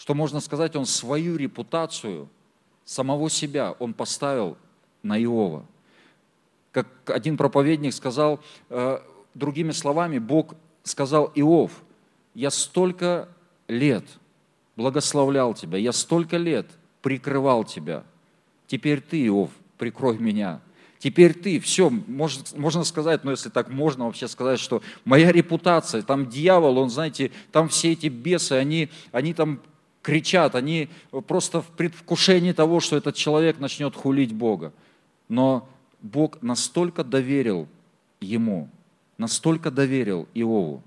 что 0.00 0.14
можно 0.14 0.40
сказать, 0.40 0.76
он 0.76 0.86
свою 0.86 1.36
репутацию, 1.36 2.26
самого 2.86 3.28
себя, 3.28 3.72
он 3.78 3.92
поставил 3.92 4.56
на 5.02 5.22
Иова. 5.22 5.66
Как 6.72 6.86
один 7.04 7.36
проповедник 7.36 7.92
сказал, 7.92 8.40
э, 8.70 8.98
другими 9.34 9.72
словами, 9.72 10.16
Бог 10.16 10.54
сказал, 10.84 11.30
Иов, 11.34 11.82
я 12.32 12.50
столько 12.50 13.28
лет 13.68 14.06
благословлял 14.74 15.52
тебя, 15.52 15.76
я 15.76 15.92
столько 15.92 16.38
лет 16.38 16.66
прикрывал 17.02 17.64
тебя. 17.64 18.02
Теперь 18.68 19.02
ты, 19.02 19.26
Иов, 19.26 19.50
прикрой 19.76 20.16
меня. 20.16 20.62
Теперь 20.98 21.34
ты, 21.34 21.60
все, 21.60 21.90
можно, 21.90 22.42
можно 22.56 22.84
сказать, 22.84 23.22
ну 23.24 23.32
если 23.32 23.50
так 23.50 23.68
можно 23.68 24.06
вообще 24.06 24.28
сказать, 24.28 24.60
что 24.60 24.82
моя 25.04 25.30
репутация, 25.30 26.00
там 26.00 26.26
дьявол, 26.26 26.78
он, 26.78 26.88
знаете, 26.88 27.32
там 27.52 27.68
все 27.68 27.92
эти 27.92 28.06
бесы, 28.06 28.52
они, 28.52 28.88
они 29.12 29.34
там 29.34 29.60
кричат, 30.02 30.54
они 30.54 30.88
просто 31.26 31.62
в 31.62 31.66
предвкушении 31.68 32.52
того, 32.52 32.80
что 32.80 32.96
этот 32.96 33.14
человек 33.14 33.58
начнет 33.58 33.94
хулить 33.94 34.32
Бога. 34.32 34.72
Но 35.28 35.68
Бог 36.00 36.40
настолько 36.42 37.04
доверил 37.04 37.68
ему, 38.20 38.68
настолько 39.18 39.70
доверил 39.70 40.28
Иову. 40.34 40.82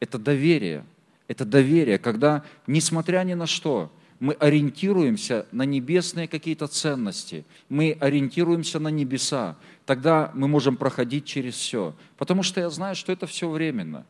Это 0.00 0.18
доверие, 0.18 0.84
это 1.28 1.44
доверие, 1.44 1.98
когда, 1.98 2.44
несмотря 2.66 3.22
ни 3.24 3.34
на 3.34 3.46
что, 3.46 3.90
мы 4.18 4.34
ориентируемся 4.34 5.46
на 5.52 5.62
небесные 5.64 6.28
какие-то 6.28 6.66
ценности, 6.68 7.44
мы 7.68 7.96
ориентируемся 8.00 8.78
на 8.78 8.88
небеса, 8.88 9.56
тогда 9.84 10.30
мы 10.34 10.48
можем 10.48 10.76
проходить 10.76 11.26
через 11.26 11.54
все. 11.54 11.94
Потому 12.16 12.42
что 12.42 12.60
я 12.60 12.70
знаю, 12.70 12.94
что 12.94 13.12
это 13.12 13.26
все 13.26 13.48
временно. 13.48 14.06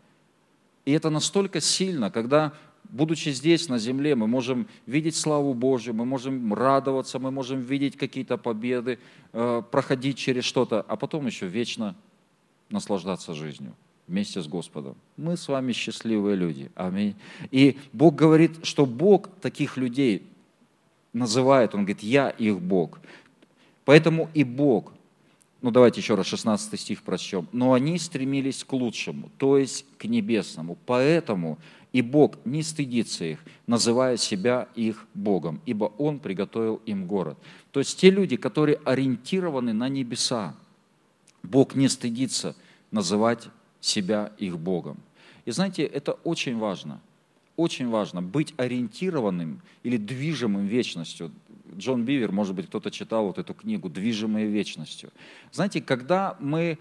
И 0.84 0.92
это 0.92 1.10
настолько 1.10 1.60
сильно, 1.60 2.10
когда, 2.10 2.52
будучи 2.96 3.28
здесь, 3.28 3.68
на 3.68 3.78
земле, 3.78 4.14
мы 4.14 4.26
можем 4.26 4.66
видеть 4.86 5.16
славу 5.16 5.54
Божью, 5.54 5.94
мы 5.94 6.04
можем 6.04 6.52
радоваться, 6.54 7.18
мы 7.18 7.30
можем 7.30 7.60
видеть 7.60 7.96
какие-то 7.96 8.38
победы, 8.38 8.98
э, 9.32 9.62
проходить 9.70 10.16
через 10.16 10.44
что-то, 10.44 10.80
а 10.80 10.96
потом 10.96 11.26
еще 11.26 11.46
вечно 11.46 11.94
наслаждаться 12.70 13.34
жизнью 13.34 13.74
вместе 14.08 14.40
с 14.40 14.48
Господом. 14.48 14.96
Мы 15.16 15.36
с 15.36 15.48
вами 15.48 15.72
счастливые 15.72 16.36
люди. 16.36 16.70
Аминь. 16.74 17.14
И 17.50 17.78
Бог 17.92 18.14
говорит, 18.14 18.64
что 18.64 18.86
Бог 18.86 19.28
таких 19.40 19.76
людей 19.76 20.22
называет, 21.12 21.74
Он 21.74 21.80
говорит, 21.80 22.02
я 22.02 22.30
их 22.30 22.60
Бог. 22.60 22.98
Поэтому 23.84 24.30
и 24.34 24.44
Бог, 24.44 24.92
ну 25.62 25.70
давайте 25.70 26.00
еще 26.00 26.14
раз 26.14 26.26
16 26.26 26.78
стих 26.78 27.02
прочтем, 27.02 27.48
но 27.52 27.72
они 27.72 27.98
стремились 27.98 28.62
к 28.64 28.72
лучшему, 28.72 29.30
то 29.38 29.58
есть 29.58 29.86
к 29.98 30.04
небесному. 30.04 30.76
Поэтому 30.86 31.58
и 31.92 32.02
Бог 32.02 32.36
не 32.44 32.62
стыдится 32.62 33.24
их, 33.24 33.38
называя 33.66 34.18
себя 34.18 34.68
их 34.74 35.06
Богом, 35.14 35.62
ибо 35.64 35.86
Он 35.96 36.18
приготовил 36.18 36.82
им 36.84 37.06
город. 37.06 37.38
То 37.72 37.80
есть 37.80 37.98
те 37.98 38.10
люди, 38.10 38.36
которые 38.36 38.78
ориентированы 38.84 39.72
на 39.72 39.88
небеса, 39.88 40.54
Бог 41.42 41.74
не 41.74 41.88
стыдится 41.88 42.54
называть 42.90 43.48
себя 43.80 44.32
их 44.36 44.58
Богом. 44.58 44.98
И 45.46 45.52
знаете, 45.52 45.84
это 45.84 46.12
очень 46.12 46.58
важно. 46.58 47.00
Очень 47.56 47.88
важно 47.88 48.20
быть 48.20 48.52
ориентированным 48.58 49.62
или 49.82 49.96
движимым 49.96 50.66
вечностью. 50.66 51.30
Джон 51.74 52.04
Бивер, 52.04 52.32
может 52.32 52.54
быть, 52.54 52.66
кто-то 52.66 52.90
читал 52.90 53.26
вот 53.26 53.38
эту 53.38 53.54
книгу 53.54 53.88
«Движимые 53.88 54.46
вечностью». 54.46 55.10
Знаете, 55.52 55.80
когда 55.80 56.36
мы 56.38 56.78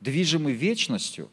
движимы 0.00 0.52
вечностью, 0.52 1.28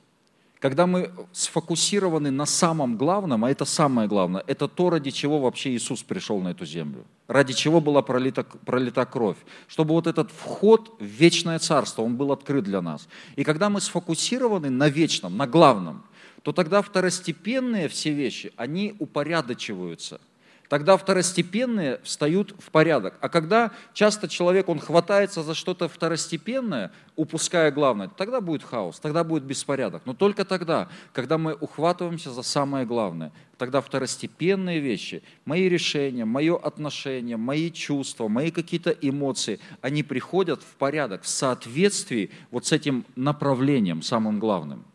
когда 0.60 0.88
мы 0.88 1.12
сфокусированы 1.34 2.32
на 2.32 2.46
самом 2.46 2.96
главном, 2.98 3.44
а 3.44 3.52
это 3.52 3.66
самое 3.66 4.08
главное, 4.08 4.44
это 4.48 4.70
то, 4.70 4.90
ради 4.90 5.12
чего 5.12 5.40
вообще 5.40 5.72
Иисус 5.76 6.04
пришел 6.04 6.40
на 6.40 6.50
эту 6.50 6.66
землю, 6.66 7.04
ради 7.28 7.54
чего 7.54 7.82
была 7.82 8.02
пролита, 8.02 8.44
пролита 8.44 9.06
кровь, 9.06 9.38
чтобы 9.68 9.94
вот 9.94 10.08
этот 10.08 10.32
вход 10.32 10.96
в 11.00 11.04
вечное 11.04 11.60
царство, 11.60 12.04
он 12.04 12.16
был 12.16 12.32
открыт 12.32 12.64
для 12.64 12.82
нас. 12.82 13.10
И 13.36 13.44
когда 13.44 13.70
мы 13.70 13.82
сфокусированы 13.82 14.70
на 14.70 14.88
вечном, 14.88 15.36
на 15.36 15.48
главном, 15.48 16.04
то 16.44 16.54
тогда 16.54 16.82
второстепенные 16.82 17.90
все 17.90 18.12
вещи, 18.12 18.54
они 18.56 18.96
упорядочиваются– 19.00 20.22
тогда 20.74 20.98
второстепенные 20.98 22.00
встают 22.02 22.56
в 22.58 22.72
порядок. 22.72 23.14
А 23.22 23.30
когда 23.30 23.72
часто 23.94 24.28
человек, 24.28 24.70
он 24.70 24.80
хватается 24.80 25.44
за 25.44 25.54
что-то 25.54 25.88
второстепенное, 25.88 26.92
упуская 27.16 27.70
главное, 27.70 28.08
тогда 28.08 28.42
будет 28.42 28.64
хаос, 28.64 29.00
тогда 29.00 29.24
будет 29.24 29.44
беспорядок. 29.44 30.02
Но 30.06 30.16
только 30.16 30.46
тогда, 30.46 30.90
когда 31.12 31.38
мы 31.38 31.54
ухватываемся 31.54 32.32
за 32.32 32.42
самое 32.42 32.88
главное, 32.88 33.32
тогда 33.60 33.82
второстепенные 33.82 34.80
вещи, 34.80 35.22
мои 35.46 35.70
решения, 35.70 36.26
мое 36.26 36.58
отношение, 36.58 37.38
мои 37.38 37.70
чувства, 37.70 38.28
мои 38.28 38.50
какие-то 38.50 38.90
эмоции, 39.00 39.60
они 39.82 40.02
приходят 40.02 40.64
в 40.64 40.74
порядок, 40.78 41.22
в 41.22 41.28
соответствии 41.28 42.32
вот 42.50 42.66
с 42.66 42.72
этим 42.72 43.06
направлением 43.16 44.02
самым 44.02 44.40
главным. 44.40 44.86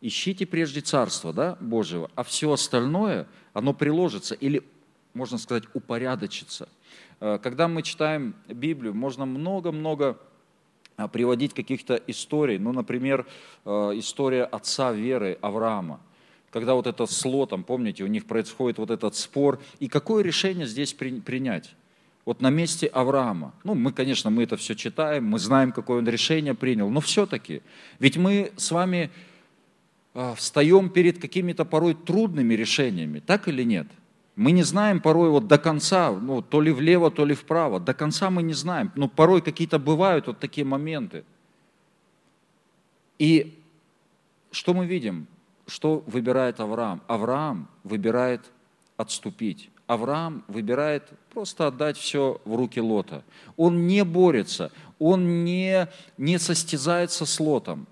Ищите 0.00 0.46
прежде 0.46 0.80
Царство 0.80 1.32
да, 1.32 1.56
Божьего, 1.60 2.10
а 2.14 2.22
все 2.22 2.52
остальное– 2.52 3.26
оно 3.58 3.74
приложится 3.74 4.36
или, 4.36 4.62
можно 5.14 5.36
сказать, 5.36 5.64
упорядочится. 5.74 6.68
Э, 7.20 7.38
когда 7.42 7.66
мы 7.66 7.82
читаем 7.82 8.34
Библию, 8.46 8.94
можно 8.94 9.26
много-много 9.26 10.16
а, 10.96 11.08
приводить 11.08 11.54
каких-то 11.54 12.00
историй. 12.06 12.58
Ну, 12.58 12.72
например, 12.72 13.26
э, 13.64 13.70
история 13.96 14.44
отца 14.44 14.92
веры 14.92 15.38
Авраама. 15.40 16.00
Когда 16.50 16.74
вот 16.74 16.86
это 16.86 17.04
с 17.06 17.24
Лотом, 17.24 17.64
помните, 17.64 18.04
у 18.04 18.06
них 18.06 18.26
происходит 18.26 18.78
вот 18.78 18.90
этот 18.90 19.16
спор. 19.16 19.60
И 19.80 19.88
какое 19.88 20.22
решение 20.22 20.66
здесь 20.66 20.94
принять? 20.94 21.74
Вот 22.24 22.40
на 22.40 22.50
месте 22.50 22.86
Авраама. 22.86 23.54
Ну, 23.64 23.74
мы, 23.74 23.92
конечно, 23.92 24.30
мы 24.30 24.44
это 24.44 24.56
все 24.56 24.76
читаем, 24.76 25.24
мы 25.24 25.38
знаем, 25.40 25.72
какое 25.72 25.98
он 25.98 26.08
решение 26.08 26.54
принял, 26.54 26.90
но 26.90 27.00
все-таки, 27.00 27.62
ведь 27.98 28.16
мы 28.16 28.52
с 28.56 28.70
вами 28.70 29.10
встаем 30.36 30.90
перед 30.90 31.18
какими-то 31.18 31.64
порой 31.64 31.94
трудными 31.94 32.54
решениями, 32.54 33.20
так 33.20 33.48
или 33.48 33.62
нет? 33.62 33.86
Мы 34.36 34.52
не 34.52 34.62
знаем 34.62 35.00
порой 35.00 35.30
вот 35.30 35.48
до 35.48 35.58
конца, 35.58 36.12
ну, 36.12 36.42
то 36.42 36.60
ли 36.60 36.70
влево, 36.70 37.10
то 37.10 37.24
ли 37.24 37.34
вправо. 37.34 37.80
До 37.80 37.92
конца 37.92 38.30
мы 38.30 38.42
не 38.42 38.54
знаем. 38.54 38.92
Но 38.94 39.08
порой 39.08 39.42
какие-то 39.42 39.80
бывают 39.80 40.28
вот 40.28 40.38
такие 40.38 40.64
моменты. 40.64 41.24
И 43.18 43.58
что 44.52 44.74
мы 44.74 44.86
видим? 44.86 45.26
Что 45.66 46.04
выбирает 46.06 46.60
Авраам? 46.60 47.02
Авраам 47.08 47.68
выбирает 47.82 48.42
отступить. 48.96 49.70
Авраам 49.88 50.44
выбирает 50.48 51.10
просто 51.32 51.66
отдать 51.66 51.96
все 51.96 52.40
в 52.44 52.54
руки 52.54 52.80
Лота. 52.80 53.24
Он 53.56 53.86
не 53.86 54.04
борется, 54.04 54.70
он 54.98 55.44
не, 55.44 55.88
не 56.16 56.38
состязается 56.38 57.26
с 57.26 57.40
Лотом. 57.40 57.86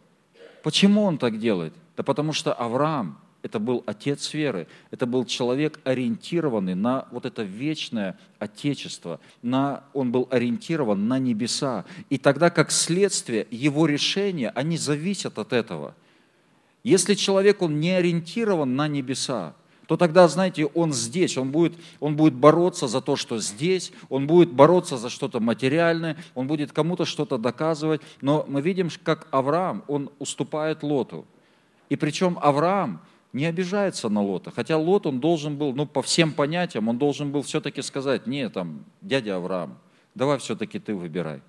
Почему 0.62 1.02
он 1.02 1.18
так 1.18 1.38
делает? 1.38 1.74
Да 1.96 2.02
потому 2.02 2.32
что 2.32 2.52
Авраам– 2.52 3.18
это 3.42 3.58
был 3.58 3.82
отец 3.86 4.34
веры, 4.34 4.66
это 4.90 5.06
был 5.06 5.24
человек, 5.24 5.80
ориентированный 5.84 6.74
на 6.74 7.06
вот 7.10 7.26
это 7.26 7.42
вечное 7.42 8.18
Отечество, 8.38 9.20
на, 9.40 9.84
он 9.94 10.12
был 10.12 10.28
ориентирован 10.30 11.08
на 11.08 11.18
небеса. 11.18 11.84
И 12.10 12.18
тогда, 12.18 12.50
как 12.50 12.70
следствие, 12.70 13.46
его 13.50 13.86
решения, 13.86 14.50
они 14.50 14.76
зависят 14.76 15.38
от 15.38 15.52
этого. 15.52 15.94
Если 16.82 17.14
человек, 17.14 17.62
он 17.62 17.80
не 17.80 17.92
ориентирован 17.92 18.76
на 18.76 18.88
небеса, 18.88 19.54
то 19.86 19.96
тогда, 19.96 20.26
знаете, 20.26 20.66
он 20.66 20.92
здесь, 20.92 21.38
он 21.38 21.52
будет, 21.52 21.74
он 22.00 22.16
будет 22.16 22.34
бороться 22.34 22.88
за 22.88 23.00
то, 23.00 23.14
что 23.14 23.38
здесь, 23.38 23.92
он 24.08 24.26
будет 24.26 24.50
бороться 24.50 24.96
за 24.96 25.08
что-то 25.08 25.38
материальное, 25.38 26.16
он 26.34 26.48
будет 26.48 26.72
кому-то 26.72 27.04
что-то 27.04 27.38
доказывать. 27.38 28.00
Но 28.20 28.44
мы 28.48 28.60
видим, 28.60 28.88
как 29.04 29.28
Авраам, 29.30 29.84
он 29.86 30.10
уступает 30.18 30.82
Лоту. 30.82 31.24
И 31.88 31.96
причем 31.96 32.38
Авраам 32.40 33.00
не 33.32 33.44
обижается 33.44 34.08
на 34.08 34.22
Лота, 34.22 34.50
хотя 34.50 34.76
Лот, 34.76 35.06
он 35.06 35.20
должен 35.20 35.56
был, 35.56 35.74
ну, 35.74 35.86
по 35.86 36.02
всем 36.02 36.32
понятиям, 36.32 36.88
он 36.88 36.98
должен 36.98 37.32
был 37.32 37.42
все-таки 37.42 37.82
сказать, 37.82 38.26
не, 38.26 38.48
там, 38.48 38.84
дядя 39.02 39.36
Авраам, 39.36 39.78
давай 40.14 40.38
все-таки 40.38 40.78
ты 40.78 40.94
выбирай. 40.94 41.42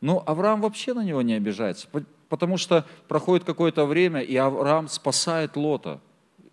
Но 0.00 0.22
Авраам 0.26 0.60
вообще 0.60 0.94
на 0.94 1.02
него 1.02 1.22
не 1.22 1.34
обижается, 1.34 1.88
потому 2.28 2.56
что 2.56 2.86
проходит 3.08 3.44
какое-то 3.44 3.86
время, 3.86 4.20
и 4.20 4.36
Авраам 4.36 4.88
спасает 4.88 5.56
Лота 5.56 6.00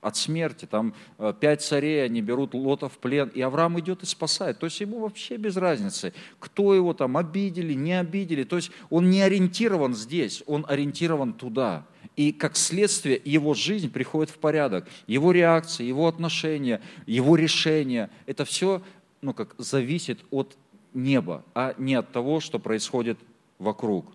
от 0.02 0.18
смерти. 0.18 0.66
Там 0.66 0.94
э, 1.18 1.34
пять 1.40 1.62
царей, 1.62 2.04
они 2.04 2.22
берут 2.22 2.54
Лота 2.54 2.90
в 2.90 2.98
плен, 2.98 3.30
и 3.30 3.42
Авраам 3.42 3.80
идет 3.80 4.04
и 4.04 4.06
спасает. 4.06 4.60
То 4.60 4.66
есть 4.66 4.82
ему 4.82 5.00
вообще 5.00 5.38
без 5.38 5.56
разницы, 5.56 6.14
кто 6.40 6.74
его 6.74 6.94
там 6.94 7.18
обидели, 7.18 7.74
не 7.74 8.00
обидели. 8.00 8.44
То 8.44 8.56
есть 8.58 8.72
он 8.90 9.10
не 9.10 9.22
ориентирован 9.22 9.94
здесь, 9.94 10.44
он 10.48 10.66
ориентирован 10.68 11.34
туда. 11.34 11.86
И 12.22 12.32
как 12.32 12.56
следствие 12.56 13.20
его 13.26 13.56
жизнь 13.56 13.90
приходит 13.90 14.30
в 14.30 14.38
порядок. 14.38 14.88
Его 15.08 15.32
реакции, 15.32 15.84
его 15.84 16.08
отношения, 16.08 16.80
его 17.08 17.36
решения, 17.36 18.12
это 18.28 18.46
все 18.46 18.84
ну, 19.22 19.34
как, 19.34 19.56
зависит 19.58 20.20
от 20.30 20.56
неба, 20.94 21.44
а 21.56 21.74
не 21.80 21.96
от 21.96 22.12
того, 22.12 22.40
что 22.40 22.60
происходит 22.60 23.18
вокруг. 23.58 24.06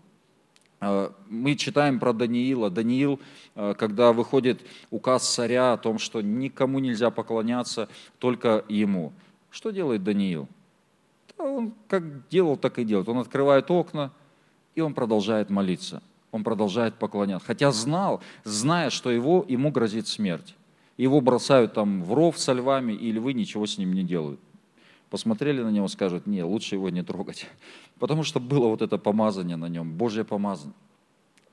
А, 0.78 1.12
мы 1.28 1.56
читаем 1.56 1.98
про 1.98 2.12
Даниила. 2.12 2.70
Даниил, 2.70 3.18
а, 3.56 3.74
когда 3.74 4.12
выходит 4.12 4.60
указ 4.92 5.28
царя 5.28 5.72
о 5.72 5.76
том, 5.76 5.98
что 5.98 6.20
никому 6.20 6.78
нельзя 6.78 7.10
поклоняться, 7.10 7.88
только 8.20 8.64
ему. 8.68 9.12
Что 9.50 9.70
делает 9.70 10.04
Даниил? 10.04 10.48
он 11.38 11.74
как 11.88 12.28
делал, 12.28 12.56
так 12.56 12.78
и 12.78 12.84
делает. 12.84 13.08
Он 13.08 13.18
открывает 13.18 13.68
окна, 13.68 14.12
и 14.76 14.80
он 14.80 14.94
продолжает 14.94 15.50
молиться 15.50 16.04
он 16.32 16.44
продолжает 16.44 16.94
поклоняться. 16.96 17.46
Хотя 17.46 17.72
знал, 17.72 18.20
зная, 18.44 18.90
что 18.90 19.10
его, 19.10 19.44
ему 19.48 19.70
грозит 19.70 20.06
смерть. 20.06 20.54
Его 20.96 21.20
бросают 21.20 21.74
там 21.74 22.02
в 22.02 22.12
ров 22.14 22.38
со 22.38 22.52
львами, 22.52 22.92
и 22.92 23.12
львы 23.12 23.34
ничего 23.34 23.66
с 23.66 23.78
ним 23.78 23.92
не 23.92 24.02
делают. 24.02 24.40
посмотрели 25.10 25.62
на 25.62 25.70
него, 25.70 25.88
скажут, 25.88 26.26
не, 26.26 26.42
лучше 26.42 26.74
его 26.74 26.90
не 26.90 27.02
трогать, 27.02 27.46
потому 27.98 28.24
что 28.24 28.40
было 28.40 28.66
вот 28.68 28.82
это 28.82 28.98
помазание 28.98 29.56
на 29.56 29.68
нем, 29.68 29.92
Божье 29.92 30.24
помазание. 30.24 30.74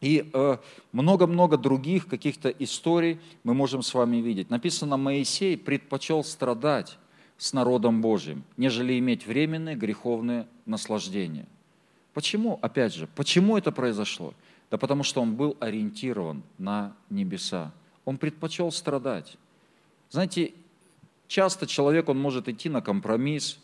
И 0.01 0.29
э, 0.33 0.57
много-много 0.91 1.57
других 1.57 2.07
каких-то 2.07 2.49
историй 2.49 3.21
мы 3.43 3.53
можем 3.53 3.81
с 3.81 3.93
вами 3.93 4.17
видеть. 4.17 4.49
Написано, 4.49 4.97
Моисей 4.97 5.55
предпочел 5.55 6.25
страдать 6.25 6.97
с 7.38 7.53
народом 7.53 8.01
Божьим, 8.01 8.43
нежели 8.57 8.99
иметь 8.99 9.25
временные 9.25 9.75
греховные 9.75 10.47
наслаждения. 10.65 11.47
Почему, 12.13 12.59
опять 12.62 12.93
же, 12.93 13.07
почему 13.15 13.57
это 13.57 13.71
произошло? 13.71 14.33
Да 14.73 14.79
потому 14.79 15.03
что 15.03 15.21
он 15.21 15.36
был 15.36 15.55
ориентирован 15.59 16.41
на 16.57 16.95
небеса. 17.12 17.71
Он 18.05 18.17
предпочел 18.17 18.71
страдать. 18.71 19.38
Знаете, 20.09 20.51
часто 21.27 21.67
человек, 21.67 22.09
он 22.09 22.17
может 22.17 22.49
идти 22.49 22.69
на 22.69 22.81
компромисс. 22.81 23.59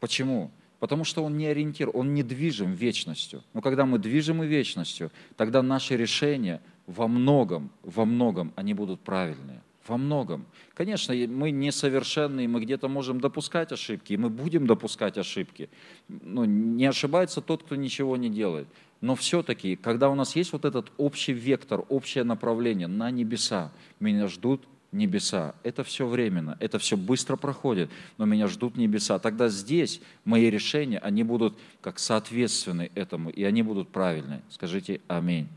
Почему? 0.00 0.50
Потому 0.80 1.04
что 1.04 1.22
он 1.22 1.38
не 1.38 1.46
ориентир, 1.46 1.90
он 1.94 2.12
не 2.12 2.24
движим 2.24 2.72
вечностью. 2.72 3.44
Но 3.54 3.60
когда 3.60 3.86
мы 3.86 4.00
движимы 4.00 4.48
вечностью, 4.48 5.12
тогда 5.36 5.62
наши 5.62 5.96
решения 5.96 6.60
во 6.88 7.06
многом, 7.06 7.70
во 7.84 8.04
многом 8.04 8.52
они 8.56 8.74
будут 8.74 8.98
правильные. 8.98 9.62
Во 9.86 9.96
многом. 9.96 10.44
Конечно, 10.74 11.14
мы 11.14 11.52
несовершенные, 11.52 12.48
мы 12.48 12.60
где-то 12.60 12.88
можем 12.88 13.20
допускать 13.20 13.70
ошибки, 13.70 14.14
и 14.14 14.16
мы 14.16 14.28
будем 14.28 14.66
допускать 14.66 15.16
ошибки. 15.16 15.70
Но 16.08 16.44
не 16.44 16.86
ошибается 16.86 17.40
тот, 17.40 17.62
кто 17.62 17.76
ничего 17.76 18.16
не 18.16 18.28
делает. 18.28 18.66
Но 19.00 19.14
все-таки, 19.14 19.76
когда 19.76 20.08
у 20.08 20.14
нас 20.14 20.36
есть 20.36 20.52
вот 20.52 20.64
этот 20.64 20.90
общий 20.96 21.32
вектор, 21.32 21.84
общее 21.88 22.24
направление 22.24 22.86
на 22.86 23.10
небеса, 23.10 23.70
меня 24.00 24.26
ждут 24.26 24.66
небеса. 24.92 25.54
Это 25.62 25.84
все 25.84 26.06
временно, 26.06 26.56
это 26.60 26.78
все 26.78 26.96
быстро 26.96 27.36
проходит, 27.36 27.90
но 28.18 28.24
меня 28.24 28.46
ждут 28.46 28.76
небеса. 28.76 29.18
Тогда 29.18 29.48
здесь 29.48 30.00
мои 30.24 30.50
решения, 30.50 30.98
они 30.98 31.22
будут 31.22 31.58
как 31.80 31.98
соответственны 31.98 32.90
этому, 32.94 33.30
и 33.30 33.44
они 33.44 33.62
будут 33.62 33.90
правильные. 33.90 34.42
Скажите 34.50 35.00
аминь. 35.08 35.48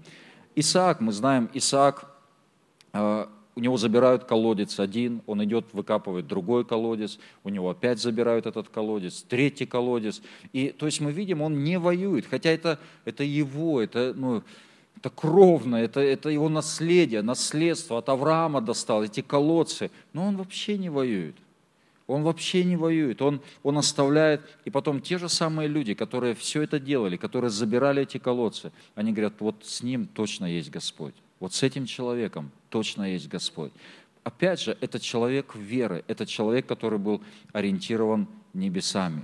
Исаак, 0.55 0.99
мы 0.99 1.13
знаем, 1.13 1.49
Исаак, 1.53 2.11
а, 2.91 3.29
у 3.59 3.61
него 3.61 3.75
забирают 3.75 4.23
колодец 4.23 4.79
один, 4.79 5.21
он 5.27 5.43
идет, 5.43 5.65
выкапывает 5.73 6.27
другой 6.27 6.63
колодец, 6.63 7.19
у 7.43 7.49
него 7.49 7.69
опять 7.69 7.99
забирают 7.99 8.45
этот 8.45 8.69
колодец, 8.69 9.21
третий 9.27 9.65
колодец. 9.65 10.21
И, 10.53 10.69
то 10.69 10.85
есть 10.85 11.01
мы 11.01 11.11
видим, 11.11 11.41
он 11.41 11.61
не 11.61 11.77
воюет, 11.77 12.25
хотя 12.25 12.51
это, 12.51 12.79
это 13.03 13.25
его, 13.25 13.81
это, 13.81 14.13
ну, 14.15 14.43
это 14.95 15.09
кровно, 15.09 15.75
это, 15.75 15.99
это 15.99 16.29
его 16.29 16.47
наследие, 16.47 17.21
наследство 17.21 17.97
от 17.97 18.07
Авраама 18.07 18.61
достал, 18.61 19.03
эти 19.03 19.19
колодцы. 19.19 19.91
Но 20.13 20.27
он 20.27 20.37
вообще 20.37 20.77
не 20.77 20.89
воюет. 20.89 21.35
Он 22.07 22.23
вообще 22.23 22.63
не 22.63 22.77
воюет, 22.77 23.21
он, 23.21 23.41
он 23.61 23.77
оставляет, 23.77 24.41
и 24.63 24.69
потом 24.69 25.01
те 25.01 25.17
же 25.17 25.27
самые 25.27 25.67
люди, 25.67 25.93
которые 25.93 26.33
все 26.33 26.61
это 26.61 26.79
делали, 26.79 27.17
которые 27.17 27.51
забирали 27.51 28.03
эти 28.03 28.19
колодцы, 28.19 28.71
они 28.95 29.11
говорят, 29.11 29.33
вот 29.39 29.57
с 29.63 29.83
ним 29.83 30.07
точно 30.07 30.45
есть 30.45 30.71
Господь, 30.71 31.13
вот 31.39 31.53
с 31.53 31.63
этим 31.63 31.85
человеком 31.85 32.51
точно 32.69 33.13
есть 33.13 33.27
Господь. 33.27 33.71
Опять 34.23 34.61
же, 34.61 34.77
это 34.81 34.99
человек 34.99 35.55
веры, 35.55 36.03
это 36.07 36.25
человек, 36.25 36.67
который 36.67 36.99
был 36.99 37.23
ориентирован 37.53 38.27
небесами. 38.53 39.23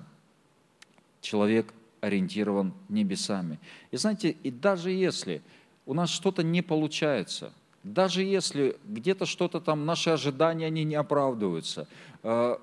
Человек 1.21 1.73
ориентирован 2.01 2.73
небесами. 2.89 3.59
И 3.91 3.97
знаете, 3.97 4.29
и 4.31 4.51
даже 4.51 4.91
если 4.91 5.41
у 5.85 5.93
нас 5.93 6.09
что-то 6.09 6.43
не 6.43 6.61
получается, 6.61 7.51
даже 7.83 8.23
если 8.23 8.77
где-то 8.85 9.25
что-то 9.25 9.59
там, 9.59 9.85
наши 9.85 10.09
ожидания, 10.09 10.67
они 10.67 10.83
не 10.83 10.95
оправдываются, 10.95 11.87
э, 12.23 12.57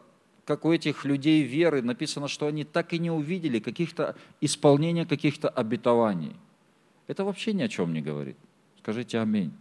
как 0.44 0.64
у 0.64 0.72
этих 0.72 1.04
людей 1.04 1.42
веры 1.42 1.82
написано, 1.82 2.26
что 2.26 2.46
они 2.46 2.64
так 2.64 2.92
и 2.92 2.98
не 2.98 3.10
увидели 3.10 3.60
каких-то 3.60 4.16
исполнения 4.40 5.06
каких-то 5.06 5.48
обетований. 5.48 6.34
Это 7.06 7.24
вообще 7.24 7.52
ни 7.52 7.62
о 7.62 7.68
чем 7.68 7.92
не 7.92 8.00
говорит. 8.00 8.36
Скажите 8.82 9.20
аминь. 9.20 9.52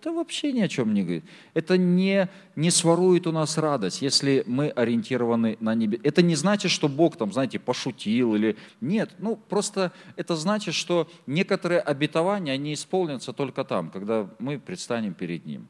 Это 0.00 0.12
вообще 0.12 0.52
ни 0.52 0.60
о 0.60 0.68
чем 0.68 0.94
не 0.94 1.02
говорит. 1.02 1.24
Это 1.54 1.76
не, 1.76 2.28
не 2.54 2.70
сворует 2.70 3.26
у 3.26 3.32
нас 3.32 3.58
радость, 3.58 4.00
если 4.00 4.44
мы 4.46 4.68
ориентированы 4.68 5.56
на 5.60 5.74
небе. 5.74 5.98
Это 6.04 6.22
не 6.22 6.36
значит, 6.36 6.70
что 6.70 6.88
Бог 6.88 7.16
там, 7.16 7.32
знаете, 7.32 7.58
пошутил 7.58 8.34
или... 8.36 8.56
Нет, 8.80 9.10
ну 9.18 9.36
просто 9.36 9.92
это 10.14 10.36
значит, 10.36 10.74
что 10.74 11.08
некоторые 11.26 11.80
обетования, 11.80 12.52
они 12.52 12.74
исполнятся 12.74 13.32
только 13.32 13.64
там, 13.64 13.90
когда 13.90 14.28
мы 14.38 14.60
предстанем 14.60 15.14
перед 15.14 15.46
Ним. 15.46 15.66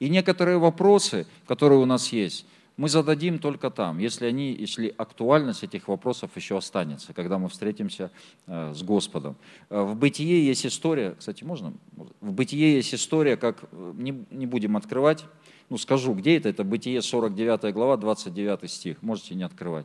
И 0.00 0.08
некоторые 0.08 0.58
вопросы, 0.58 1.26
которые 1.46 1.78
у 1.78 1.86
нас 1.86 2.12
есть, 2.12 2.44
мы 2.80 2.88
зададим 2.88 3.38
только 3.38 3.68
там, 3.68 3.98
если, 3.98 4.24
они, 4.24 4.54
если 4.54 4.94
актуальность 4.96 5.62
этих 5.62 5.86
вопросов 5.86 6.30
еще 6.34 6.56
останется, 6.56 7.12
когда 7.12 7.38
мы 7.38 7.50
встретимся 7.50 8.10
э, 8.46 8.72
с 8.74 8.82
Господом. 8.82 9.36
Э, 9.68 9.82
в 9.82 9.96
Бытие 9.96 10.46
есть 10.46 10.64
история, 10.64 11.14
кстати, 11.18 11.44
можно? 11.44 11.74
В 12.22 12.32
Бытие 12.32 12.76
есть 12.76 12.94
история, 12.94 13.36
как, 13.36 13.64
э, 13.70 13.92
не, 13.98 14.24
не 14.30 14.46
будем 14.46 14.78
открывать, 14.78 15.26
ну 15.68 15.76
скажу, 15.76 16.14
где 16.14 16.38
это, 16.38 16.48
это 16.48 16.64
Бытие 16.64 17.02
49 17.02 17.74
глава, 17.74 17.98
29 17.98 18.70
стих, 18.70 19.02
можете 19.02 19.34
не 19.34 19.42
открывать. 19.42 19.84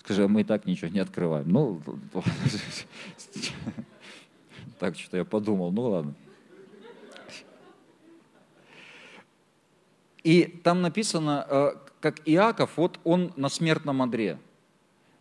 Скажи, 0.00 0.24
а 0.24 0.28
мы 0.28 0.40
и 0.40 0.44
так 0.44 0.66
ничего 0.66 0.90
не 0.90 0.98
открываем. 0.98 1.48
Ну, 1.48 1.80
так 4.80 4.98
что 4.98 5.16
я 5.16 5.24
подумал, 5.24 5.70
ну 5.70 5.82
ладно. 5.82 6.14
И 10.24 10.60
там 10.64 10.82
написано, 10.82 11.78
как 12.02 12.20
Иаков, 12.26 12.72
вот 12.76 12.98
он 13.04 13.32
на 13.36 13.48
смертном 13.48 14.02
одре. 14.02 14.36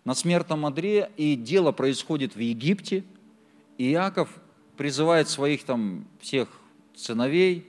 На 0.04 0.16
смертном 0.16 0.66
одре, 0.66 1.12
и 1.16 1.36
дело 1.36 1.72
происходит 1.72 2.36
в 2.36 2.40
Египте. 2.40 3.04
И 3.78 3.92
Иаков 3.92 4.30
призывает 4.78 5.30
своих 5.30 5.64
там 5.64 6.08
всех 6.20 6.50
сыновей, 6.96 7.68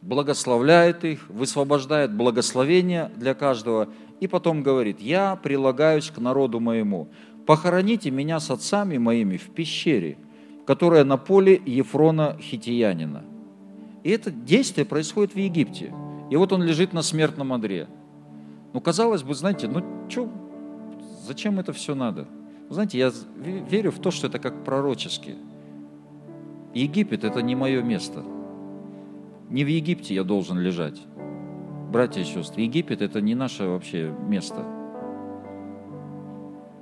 благословляет 0.00 1.04
их, 1.04 1.28
высвобождает 1.28 2.14
благословение 2.14 3.10
для 3.16 3.34
каждого, 3.34 3.88
и 4.20 4.28
потом 4.28 4.62
говорит, 4.62 5.00
я 5.00 5.34
прилагаюсь 5.34 6.10
к 6.10 6.18
народу 6.18 6.60
моему, 6.60 7.08
похороните 7.46 8.12
меня 8.12 8.38
с 8.38 8.48
отцами 8.48 8.96
моими 8.96 9.38
в 9.38 9.50
пещере, 9.50 10.18
которая 10.66 11.02
на 11.02 11.16
поле 11.16 11.60
Ефрона 11.66 12.38
Хитиянина. 12.40 13.24
И 14.04 14.10
это 14.10 14.30
действие 14.30 14.84
происходит 14.84 15.34
в 15.34 15.38
Египте. 15.38 15.92
И 16.30 16.36
вот 16.36 16.52
он 16.52 16.62
лежит 16.62 16.92
на 16.92 17.02
смертном 17.02 17.52
одре– 17.52 17.88
ну, 18.72 18.80
казалось 18.80 19.22
бы, 19.22 19.34
знаете, 19.34 19.68
ну, 19.68 19.82
что, 20.08 20.28
зачем 21.26 21.58
это 21.58 21.72
все 21.72 21.94
надо? 21.94 22.26
Знаете, 22.70 22.98
я 22.98 23.12
верю 23.36 23.90
в 23.90 23.98
то, 23.98 24.10
что 24.10 24.28
это 24.28 24.38
как 24.38 24.64
пророчески. 24.64 25.36
Египет– 26.72 27.24
это 27.24 27.42
не 27.42 27.54
мое 27.54 27.82
место. 27.82 28.24
Не 29.50 29.64
в 29.64 29.68
Египте 29.68 30.14
я 30.14 30.24
должен 30.24 30.58
лежать. 30.58 30.98
Братья 31.90 32.22
и 32.22 32.24
сестры, 32.24 32.62
Египет– 32.62 33.02
это 33.02 33.20
не 33.20 33.34
наше 33.34 33.64
вообще 33.64 34.14
место. 34.26 34.64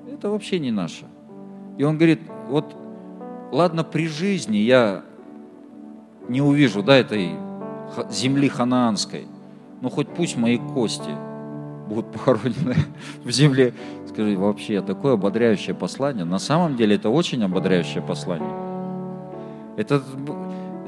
Это 0.09 0.31
вообще 0.31 0.61
не 0.61 0.71
наше. 0.71 1.07
И 1.77 1.83
он 1.83 1.97
говорит, 1.97 2.21
вот, 2.49 2.77
ладно, 3.51 3.83
при 3.83 4.07
жизни 4.07 4.59
я 4.59 5.03
не 6.29 6.41
увижу, 6.41 6.85
да, 6.85 6.97
этой 6.97 7.31
земли 8.11 8.49
ханаанской, 8.49 9.27
но 9.81 9.91
хоть 9.91 10.09
пусть 10.09 10.37
мои 10.37 10.59
кости– 10.59 11.11
будут 11.91 12.13
похоронены 12.13 12.77
в 13.25 13.31
земле. 13.31 13.75
Скажи, 14.09 14.37
вообще 14.37 14.81
такое 14.81 15.15
ободряющее 15.15 15.75
послание. 15.75 16.25
На 16.25 16.39
самом 16.39 16.77
деле 16.77 16.97
это 16.97 17.11
очень 17.11 17.43
ободряющее 17.43 18.03
послание. 18.03 18.51
Это, 19.77 20.03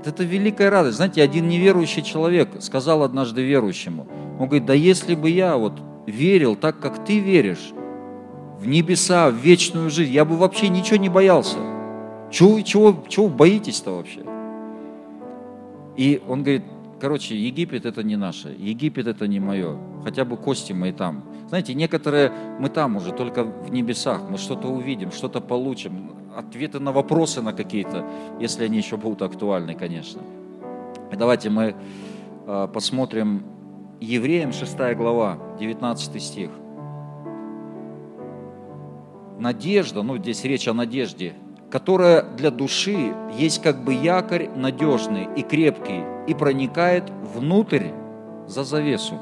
это 0.05 0.25
великая 0.25 0.71
радость. 0.71 0.97
Знаете, 0.97 1.23
один 1.23 1.49
неверующий 1.49 2.03
человек 2.03 2.49
сказал 2.61 3.03
однажды 3.03 3.43
верующему, 3.43 4.07
он 4.39 4.47
говорит, 4.47 4.67
да 4.67 4.75
если 4.75 5.15
бы 5.15 5.31
я 5.31 5.57
вот 5.57 5.75
верил 6.07 6.57
так, 6.57 6.79
как 6.81 7.05
ты 7.05 7.19
веришь, 7.19 7.73
в 8.59 8.67
небеса, 8.67 9.29
в 9.31 9.35
вечную 9.35 9.91
жизнь, 9.91 10.13
я 10.13 10.25
бы 10.25 10.37
вообще 10.37 10.69
ничего 10.69 10.97
не 10.97 11.09
боялся. 11.09 11.59
Чего, 12.31 12.61
чего, 12.61 13.05
чего 13.09 13.29
боитесь-то 13.29 13.97
вообще? 13.97 14.21
И 15.97 16.23
он 16.29 16.43
говорит, 16.43 16.63
Короче, 17.03 17.37
Египет 17.37 17.85
это 17.85 18.05
не 18.05 18.15
наше, 18.15 18.55
Египет 18.57 19.09
это 19.09 19.27
не 19.27 19.41
мое, 19.41 19.77
хотя 20.05 20.25
бы 20.25 20.37
кости 20.37 20.73
мои 20.73 20.93
там. 20.93 21.25
Знаете, 21.49 21.75
некоторые 21.75 22.33
мы 22.59 22.69
там 22.69 22.97
уже, 22.97 23.13
только 23.13 23.45
в 23.45 23.71
небесах, 23.71 24.23
мы 24.31 24.39
что-то 24.39 24.69
увидим, 24.69 25.13
что-то 25.13 25.41
получим, 25.41 26.13
ответы 26.37 26.81
на 26.81 26.93
вопросы 26.93 27.43
на 27.43 27.53
какие-то, 27.53 28.07
если 28.41 28.65
они 28.65 28.79
еще 28.79 28.97
будут 28.97 29.23
актуальны, 29.23 29.75
конечно. 29.75 30.23
И 31.13 31.17
давайте 31.17 31.51
мы 31.51 31.75
э, 32.47 32.69
посмотрим 32.73 33.45
Евреям 34.01 34.53
6 34.53 34.77
глава, 34.97 35.39
19 35.61 36.23
стих. 36.23 36.51
Надежда, 39.39 40.03
ну 40.03 40.17
здесь 40.19 40.45
речь 40.45 40.69
о 40.69 40.75
надежде, 40.75 41.35
которая 41.71 42.23
для 42.23 42.51
души 42.51 43.15
есть 43.37 43.63
как 43.63 43.85
бы 43.85 43.93
якорь 43.93 44.49
надежный 44.57 45.29
и 45.37 45.43
крепкий 45.43 46.03
и 46.27 46.35
проникает 46.35 47.05
внутрь 47.35 47.89
за 48.47 48.65
завесу. 48.65 49.19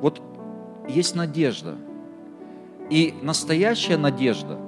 Вот 0.00 0.20
есть 0.88 1.14
надежда. 1.14 1.74
И 2.90 3.14
настоящая 3.22 3.96
надежда, 3.96 4.58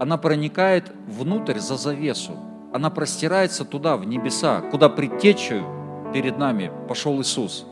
она 0.00 0.16
проникает 0.16 0.90
внутрь 1.06 1.58
за 1.58 1.76
завесу. 1.76 2.32
Она 2.72 2.90
простирается 2.90 3.64
туда, 3.64 3.96
в 3.96 4.04
небеса, 4.06 4.60
куда 4.70 4.88
предтечью 4.88 5.64
перед 6.12 6.38
нами 6.38 6.72
пошел 6.88 7.20
Иисус. 7.20 7.66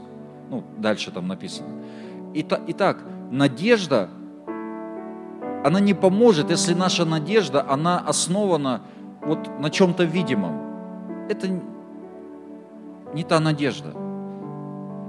Ну, 0.50 0.62
дальше 0.78 1.10
там 1.10 1.26
написано. 1.26 1.68
Итак, 2.34 2.98
надежда, 3.30 4.08
она 5.64 5.80
не 5.80 5.94
поможет, 5.94 6.50
если 6.50 6.74
наша 6.74 7.04
надежда, 7.04 7.64
она 7.68 7.98
основана 7.98 8.82
вот 9.22 9.48
на 9.60 9.70
чем-то 9.70 10.04
видимом. 10.04 10.60
Это 11.28 11.48
не 13.14 13.22
та 13.24 13.40
надежда. 13.40 13.92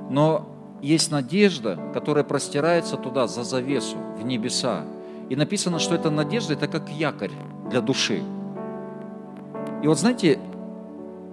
Но 0.09 0.52
есть 0.83 1.11
надежда, 1.11 1.79
которая 1.93 2.25
простирается 2.25 2.97
туда, 2.97 3.27
за 3.27 3.43
завесу, 3.43 3.95
в 4.19 4.25
небеса. 4.25 4.83
И 5.29 5.35
написано, 5.35 5.79
что 5.79 5.95
эта 5.95 6.11
надежда– 6.11 6.53
это 6.55 6.67
как 6.67 6.89
якорь 6.89 7.31
для 7.69 7.79
души. 7.79 8.21
И 9.81 9.87
вот 9.87 9.97
знаете, 9.97 10.39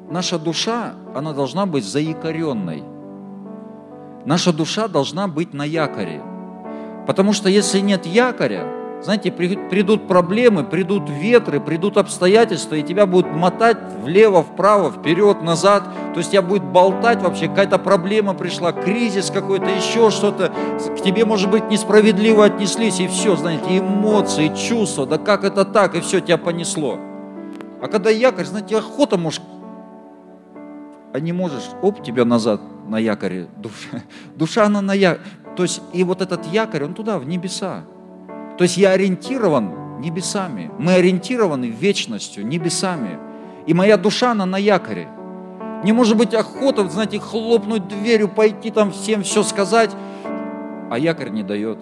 наша 0.08 0.38
душа, 0.38 0.94
она 1.14 1.32
должна 1.32 1.66
быть 1.66 1.84
заякоренной. 1.84 2.84
Наша 4.24 4.52
душа 4.52 4.86
должна 4.86 5.26
быть 5.26 5.52
на 5.52 5.64
якоре. 5.64 6.22
Потому 7.06 7.32
что 7.32 7.48
если 7.48 7.80
нет 7.80 8.06
якоря, 8.06 8.79
знаете, 9.02 9.32
придут 9.32 10.06
проблемы, 10.06 10.62
придут 10.62 11.08
ветры, 11.08 11.58
придут 11.58 11.96
обстоятельства, 11.96 12.74
и 12.74 12.82
тебя 12.82 13.06
будут 13.06 13.32
мотать 13.32 13.78
влево, 14.02 14.42
вправо, 14.42 14.90
вперед, 14.90 15.42
назад. 15.42 15.84
То 16.12 16.18
есть 16.18 16.32
тебя 16.32 16.42
будет 16.42 16.64
болтать 16.64 17.22
вообще, 17.22 17.48
какая-то 17.48 17.78
проблема 17.78 18.34
пришла, 18.34 18.72
кризис 18.72 19.30
какой-то, 19.30 19.70
еще 19.70 20.10
что-то. 20.10 20.52
К 20.98 21.02
тебе, 21.02 21.24
может 21.24 21.50
быть, 21.50 21.70
несправедливо 21.70 22.44
отнеслись, 22.44 23.00
и 23.00 23.08
все, 23.08 23.36
знаете, 23.36 23.78
эмоции, 23.78 24.52
чувства, 24.54 25.06
да 25.06 25.16
как 25.16 25.44
это 25.44 25.64
так, 25.64 25.94
и 25.94 26.00
все, 26.00 26.20
тебя 26.20 26.36
понесло. 26.36 26.98
А 27.80 27.88
когда 27.88 28.10
якорь, 28.10 28.44
знаете, 28.44 28.76
охота 28.76 29.16
может, 29.16 29.40
а 31.14 31.20
не 31.20 31.32
можешь, 31.32 31.70
оп, 31.80 32.02
тебя 32.02 32.26
назад 32.26 32.60
на 32.86 32.98
якоре 32.98 33.48
душа. 33.56 34.02
Душа, 34.36 34.66
она 34.66 34.82
на 34.82 34.92
якоре. 34.92 35.24
То 35.56 35.62
есть, 35.62 35.80
и 35.94 36.04
вот 36.04 36.20
этот 36.20 36.46
якорь, 36.46 36.84
он 36.84 36.94
туда, 36.94 37.18
в 37.18 37.26
небеса. 37.26 37.84
То 38.60 38.64
есть 38.64 38.76
я 38.76 38.90
ориентирован 38.90 40.00
небесами. 40.02 40.70
Мы 40.78 40.92
ориентированы 40.92 41.70
вечностью, 41.70 42.46
небесами. 42.46 43.18
И 43.66 43.72
моя 43.72 43.96
душа, 43.96 44.32
она 44.32 44.44
на 44.44 44.58
якоре. 44.58 45.08
Не 45.82 45.94
может 45.94 46.14
быть 46.18 46.34
охота, 46.34 46.86
знаете, 46.86 47.18
хлопнуть 47.20 47.88
дверью, 47.88 48.28
пойти 48.28 48.70
там 48.70 48.92
всем 48.92 49.22
все 49.22 49.42
сказать, 49.44 49.96
а 50.90 50.98
якорь 50.98 51.30
не 51.30 51.42
дает. 51.42 51.78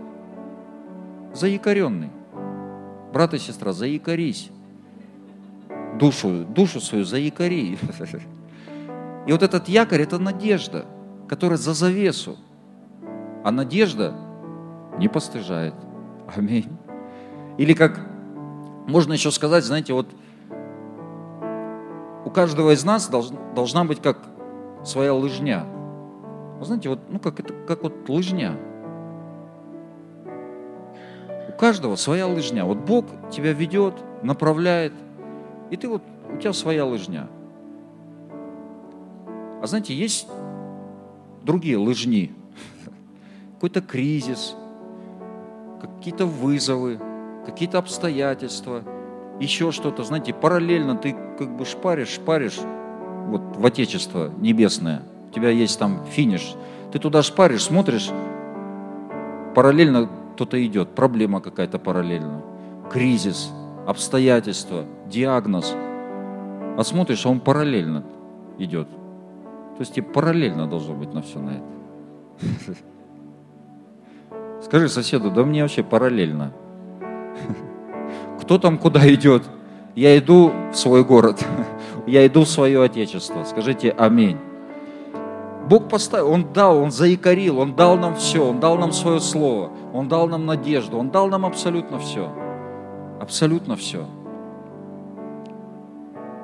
Заякоренный. 1.34 2.10
Брат 3.12 3.34
и 3.34 3.38
сестра, 3.38 3.72
заякорись. 3.72 4.50
Душу, 5.98 6.44
душу 6.44 6.80
свою 6.80 7.04
заякори. 7.04 7.76
И 9.26 9.32
вот 9.32 9.42
этот 9.42 9.68
якорь– 9.68 10.02
это 10.02 10.20
надежда, 10.20 10.84
которая 11.28 11.58
за 11.58 11.74
завесу. 11.74 12.36
А 13.42 13.50
надежда 13.50 14.14
не 15.00 15.08
постыжает. 15.08 15.74
Аминь. 16.36 16.68
Или 17.56 17.72
как 17.72 18.00
можно 18.86 19.14
еще 19.14 19.30
сказать, 19.30 19.64
знаете, 19.64 19.92
вот 19.92 20.08
у 22.24 22.30
каждого 22.30 22.72
из 22.72 22.84
нас 22.84 23.08
долж, 23.08 23.28
должна 23.54 23.84
быть 23.84 24.02
как 24.02 24.18
своя 24.84 25.14
лыжня. 25.14 25.64
Вы 26.58 26.64
знаете, 26.64 26.90
вот, 26.90 27.00
ну 27.08 27.18
как 27.18 27.40
это, 27.40 27.54
как 27.66 27.82
вот 27.82 28.08
лыжня. 28.08 28.56
У 31.48 31.52
каждого 31.58 31.96
своя 31.96 32.26
лыжня. 32.26 32.64
Вот 32.64 32.78
Бог 32.78 33.06
тебя 33.30 33.52
ведет, 33.52 33.94
направляет, 34.22 34.92
и 35.70 35.76
ты 35.76 35.88
вот, 35.88 36.02
у 36.32 36.36
тебя 36.36 36.52
своя 36.52 36.84
лыжня. 36.84 37.28
А 39.62 39.66
знаете, 39.66 39.94
есть 39.94 40.28
другие 41.42 41.78
лыжни. 41.78 42.32
Какой-то 43.54 43.80
кризис– 43.80 44.54
какие-то 45.80 46.26
вызовы, 46.26 46.98
какие-то 47.46 47.78
обстоятельства, 47.78 48.82
еще 49.40 49.72
что-то. 49.72 50.04
Знаете, 50.04 50.34
параллельно 50.34 50.96
ты 50.96 51.14
как 51.38 51.56
бы 51.56 51.64
шпаришь, 51.64 52.08
шпаришь 52.08 52.58
вот 53.26 53.56
в 53.56 53.64
Отечество 53.64 54.30
небесное. 54.38 55.02
У 55.30 55.34
тебя 55.34 55.50
есть 55.50 55.78
там 55.78 56.04
финиш. 56.10 56.54
Ты 56.92 56.98
туда 56.98 57.22
шпаришь, 57.22 57.64
смотришь, 57.64 58.10
параллельно 59.54 60.08
кто-то 60.34 60.64
идет, 60.64 60.94
проблема 60.94 61.40
какая-то 61.40 61.78
параллельно. 61.78 62.42
Кризис, 62.90 63.50
обстоятельства, 63.86 64.84
диагноз. 65.06 65.74
А 66.76 66.82
смотришь, 66.84 67.26
а 67.26 67.28
он 67.28 67.40
параллельно 67.40 68.04
идет. 68.58 68.88
То 68.88 69.80
есть 69.80 69.94
тебе 69.94 70.06
параллельно 70.06 70.66
должно 70.66 70.94
быть 70.94 71.12
на 71.12 71.22
все 71.22 71.40
на 71.40 71.50
это. 71.50 72.76
Скажи 74.62 74.88
соседу, 74.88 75.30
да 75.30 75.44
мне 75.44 75.62
вообще 75.62 75.82
параллельно. 75.82 76.52
Кто 78.40 78.58
там 78.58 78.78
куда 78.78 79.06
идет? 79.12 79.44
Я 79.94 80.16
иду 80.18 80.52
в 80.72 80.76
свой 80.76 81.04
город, 81.04 81.44
я 82.06 82.26
иду 82.26 82.42
в 82.42 82.48
свое 82.48 82.82
отечество. 82.82 83.44
Скажите 83.44 83.90
аминь. 83.90 84.36
Бог 85.68 85.88
поставил, 85.88 86.30
Он 86.30 86.52
дал, 86.52 86.78
Он 86.78 86.90
заикарил, 86.90 87.58
Он 87.58 87.74
дал 87.74 87.96
нам 87.98 88.14
все, 88.14 88.44
Он 88.44 88.58
дал 88.58 88.78
нам 88.78 88.92
свое 88.92 89.20
слово, 89.20 89.70
Он 89.92 90.08
дал 90.08 90.26
нам 90.28 90.46
надежду, 90.46 90.96
Он 90.96 91.10
дал 91.10 91.28
нам 91.28 91.44
абсолютно 91.44 91.98
все. 91.98 92.32
Абсолютно 93.20 93.76
все. 93.76 94.06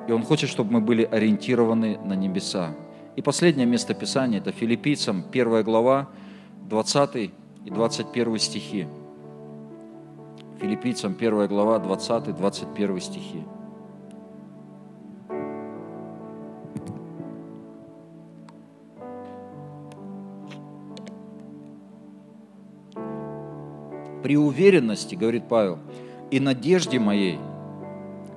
И 0.09 0.13
Он 0.13 0.23
хочет, 0.23 0.51
чтобы 0.51 0.73
мы 0.73 0.81
были 0.81 1.05
ориентированы 1.05 1.99
на 2.05 2.15
небеса. 2.15 2.75
И 3.17 3.23
последнее 3.23 3.67
место 3.67 3.95
Писания– 3.95 4.39
это 4.41 4.53
Филиппийцам, 4.53 5.25
1 5.33 5.63
глава, 5.63 6.09
20 6.69 7.31
и 7.65 7.71
21 7.71 8.39
стихи. 8.39 8.87
Филиппийцам 10.61 11.15
1 11.19 11.47
глава, 11.47 11.79
20-21 11.79 13.01
стихи. 13.01 13.43
При 24.23 24.39
уверенности, 24.39 25.15
говорит 25.15 25.49
Павел, 25.49 25.79
и 26.31 26.41
надежде 26.41 26.99
моей, 26.99 27.39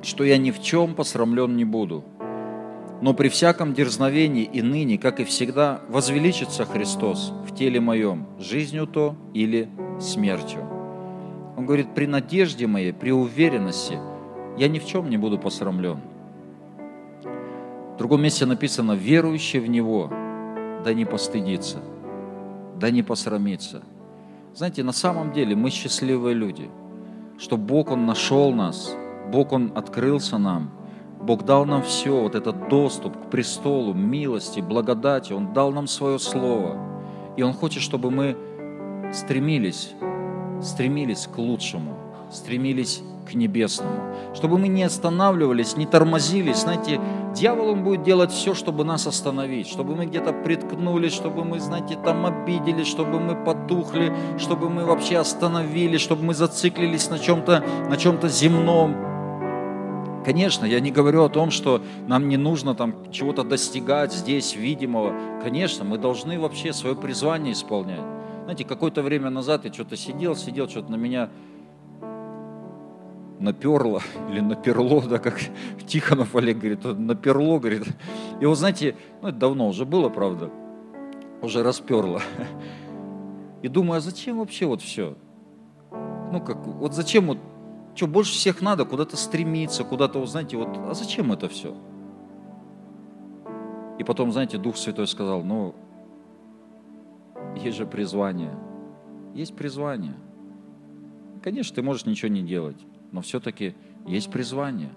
что 0.01 0.25
я 0.25 0.37
ни 0.37 0.51
в 0.51 0.61
чем 0.61 0.95
посрамлен 0.95 1.55
не 1.55 1.63
буду– 1.63 2.03
но 3.01 3.13
при 3.13 3.29
всяком 3.29 3.73
дерзновении 3.73 4.43
и 4.43 4.61
ныне, 4.61 4.97
как 4.97 5.19
и 5.19 5.23
всегда, 5.23 5.81
возвеличится 5.87 6.65
Христос 6.65 7.31
в 7.47 7.55
теле 7.55 7.79
моем, 7.79 8.25
жизнью 8.39 8.87
то 8.87 9.15
или 9.33 9.69
смертью. 9.99 10.61
Он 11.55 11.65
говорит, 11.65 11.93
при 11.93 12.05
надежде 12.05 12.65
моей, 12.67 12.93
при 12.93 13.11
уверенности, 13.11 13.99
я 14.57 14.67
ни 14.67 14.79
в 14.79 14.85
чем 14.85 15.09
не 15.09 15.17
буду 15.17 15.37
посрамлен. 15.37 15.99
В 17.93 17.97
другом 17.97 18.21
месте 18.21 18.45
написано, 18.45 18.93
верующий 18.93 19.59
в 19.59 19.67
Него, 19.67 20.11
да 20.83 20.93
не 20.93 21.05
постыдится, 21.05 21.79
да 22.79 22.91
не 22.91 23.03
посрамится. 23.03 23.81
Знаете, 24.53 24.83
на 24.83 24.91
самом 24.91 25.33
деле 25.33 25.55
мы 25.55 25.69
счастливые 25.69 26.35
люди, 26.35 26.69
что 27.39 27.57
Бог, 27.57 27.91
Он 27.91 28.05
нашел 28.05 28.51
нас, 28.53 28.95
Бог, 29.31 29.51
Он 29.51 29.71
открылся 29.75 30.39
нам– 30.39 30.71
Бог 31.27 31.43
дал 31.43 31.65
нам 31.65 31.83
все, 31.83 32.21
вот 32.21 32.35
этот 32.35 32.69
доступ 32.69 33.17
к 33.17 33.29
престолу, 33.29 33.93
милости, 33.93 34.61
благодати. 34.61 35.33
Он 35.33 35.51
дал 35.51 35.73
нам 35.73 35.85
свое 35.85 36.19
слово. 36.19 36.77
И 37.35 37.43
Он 37.43 37.51
хочет, 37.51 37.83
чтобы 37.83 38.11
мы 38.11 38.37
стремились, 39.13 39.91
стремились 40.61 41.27
к 41.27 41.37
лучшему, 41.37 41.97
стремились 42.31 43.01
к 43.29 43.33
небесному. 43.33 44.15
Чтобы 44.35 44.57
мы 44.57 44.69
не 44.69 44.83
останавливались, 44.83 45.75
не 45.75 45.85
тормозились. 45.85 46.61
Знаете, 46.61 47.01
дьявол 47.35 47.71
он 47.71 47.83
будет 47.83 48.03
делать 48.03 48.31
все, 48.31 48.53
чтобы 48.53 48.85
нас 48.85 49.05
остановить, 49.05 49.67
чтобы 49.67 49.97
мы 49.97 50.05
где-то 50.05 50.31
приткнулись, 50.31 51.11
чтобы 51.11 51.43
мы, 51.43 51.59
знаете, 51.59 51.97
там 52.05 52.25
обиделись, 52.25 52.87
чтобы 52.87 53.19
мы 53.19 53.35
потухли, 53.35 54.13
чтобы 54.37 54.69
мы 54.69 54.85
вообще 54.85 55.17
остановились, 55.17 55.99
чтобы 55.99 56.23
мы 56.23 56.33
зациклились 56.33 57.09
на 57.09 57.19
чем-то 57.19 57.65
на 57.89 57.97
чем-то 57.97 58.29
земном. 58.29 59.06
Конечно, 60.27 60.65
я 60.65 60.81
не 60.81 60.91
говорю 60.91 61.23
о 61.23 61.29
том, 61.29 61.51
что 61.51 61.81
нам 62.05 62.27
не 62.27 62.35
нужно 62.35 62.75
там 62.75 63.13
чего-то 63.13 63.45
достигать 63.45 64.11
здесь, 64.11 64.57
видимого. 64.57 65.13
Конечно, 65.41 65.85
мы 65.85 65.97
должны 65.97 66.37
вообще 66.37 66.73
свое 66.73 66.97
призвание 66.97 67.53
исполнять. 67.53 68.01
Знаете, 68.43 68.65
какое-то 68.65 69.03
время 69.03 69.29
назад 69.29 69.63
я 69.63 69.71
что-то 69.71 69.95
сидел, 69.95 70.35
сидел, 70.35 70.67
что-то 70.67 70.91
на 70.91 70.97
меня 70.97 71.29
наперло 73.39 74.01
или 74.29 74.41
наперло, 74.41 75.01
да, 75.03 75.17
как 75.17 75.39
Тихонов 75.87 76.35
Олег 76.35 76.57
говорит, 76.57 76.83
наперло, 76.83 77.57
говорит. 77.59 77.87
И 78.41 78.45
вот 78.45 78.57
знаете, 78.57 78.97
ну 79.21 79.29
это 79.29 79.37
давно 79.37 79.69
уже 79.69 79.85
было, 79.85 80.09
правда, 80.09 80.51
уже 81.41 81.63
расперло. 81.63 82.21
И 83.61 83.69
думаю, 83.69 83.99
а 83.99 84.01
зачем 84.01 84.39
вообще 84.39 84.65
вот 84.65 84.81
все? 84.81 85.15
Ну 86.33 86.41
как, 86.41 86.67
вот 86.67 86.93
зачем 86.93 87.27
вот, 87.27 87.37
что 87.97 88.05
больше 88.05 88.33
всех 88.33 88.61
надо 88.61 88.85
куда-то 88.85 89.17
стремиться, 89.17 89.83
куда-то, 89.83 90.19
вот, 90.19 90.29
знаете, 90.29 90.55
вот, 90.55 90.69
а 90.87 90.93
зачем 90.93 91.31
это 91.31 91.49
все? 91.49 91.75
И 93.97 94.03
потом, 94.03 94.31
знаете, 94.31 94.59
Дух 94.59 94.77
Святой 94.77 95.07
сказал, 95.07 95.43
ну, 95.43 95.73
есть 97.55 97.75
же 97.75 97.87
призвание. 97.87 98.55
Есть 99.33 99.55
призвание. 99.55 100.13
Конечно, 101.41 101.73
ты 101.73 101.81
можешь 101.81 102.05
ничего 102.05 102.29
не 102.29 102.43
делать, 102.43 102.77
но 103.11 103.21
все-таки 103.21 103.75
есть 104.05 104.31
призвание. 104.31 104.91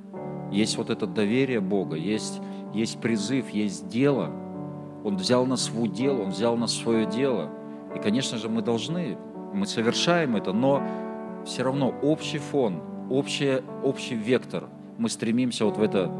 Есть 0.53 0.77
вот 0.77 0.91
это 0.91 1.07
доверие 1.07 1.61
Бога, 1.61 1.97
есть, 1.97 2.41
есть 2.75 3.01
призыв, 3.01 3.49
есть 3.49 3.89
дело. 3.89 4.31
Он 5.05 5.17
взял 5.17 5.47
нас 5.47 5.71
в 5.71 5.81
удел, 5.81 6.21
Он 6.21 6.31
взял 6.31 6.55
нас 6.59 6.73
в 6.73 6.83
свое 6.83 7.07
дело. 7.07 7.51
И, 7.97 7.99
конечно 7.99 8.37
же, 8.37 8.51
мы 8.51 8.61
должны, 8.61 9.17
мы 9.55 9.65
совершаем 9.67 10.37
это, 10.37 10.53
но 10.53 10.83
все 11.47 11.63
равно 11.63 11.95
общий 12.03 12.39
фон, 12.39 12.90
общий, 13.11 13.63
общий 13.83 14.15
вектор, 14.15 14.65
мы 14.99 15.09
стремимся 15.09 15.65
вот 15.65 15.77
в 15.77 15.83
это 15.83 16.11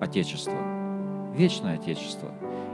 Отечество 0.00 0.80
вечное 1.34 1.76
Отечество. 1.76 2.30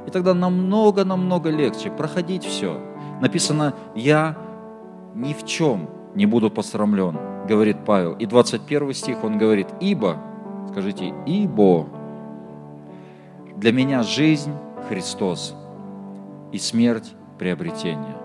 И 0.07 0.11
тогда 0.11 0.35
намного-намного 0.35 1.51
легче 1.51 1.91
проходить 1.91 2.45
все. 2.45 2.81
Написано, 3.21 3.75
я 3.95 4.37
ни 5.15 5.33
в 5.33 5.45
чем 5.45 5.89
не 6.15 6.27
буду 6.27 6.51
посрамлен, 6.51 7.19
говорит 7.49 7.79
Павел. 7.85 8.15
И 8.15 8.27
21 8.27 8.95
стих 8.95 9.25
он 9.25 9.39
говорит, 9.39 9.69
ибо, 9.81 10.19
скажите, 10.71 11.13
ибо 11.27 11.87
для 13.57 13.73
меня 13.73 14.03
жизнь 14.03 14.53
Христос 14.89 15.55
и 16.53 16.59
смерть 16.59 17.13
приобретение. 17.39 18.17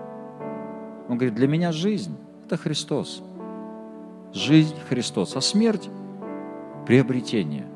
Он 1.08 1.16
говорит, 1.16 1.34
для 1.34 1.48
меня 1.48 1.72
жизнь– 1.72 2.16
это 2.46 2.56
Христос. 2.56 3.22
Жизнь– 4.32 4.76
Христос, 4.88 5.36
а 5.36 5.40
смерть– 5.40 5.88
приобретение. 6.86 7.66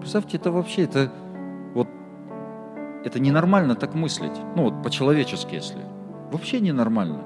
Представьте, 0.00 0.36
это 0.36 0.50
вообще, 0.50 0.82
это 0.82 1.12
это 3.04 3.18
ненормально 3.18 3.74
так 3.74 3.94
мыслить. 3.94 4.38
Ну 4.56 4.64
вот 4.64 4.82
по-человечески, 4.82 5.54
если. 5.54 5.80
Вообще 6.30 6.60
ненормально. 6.60 7.24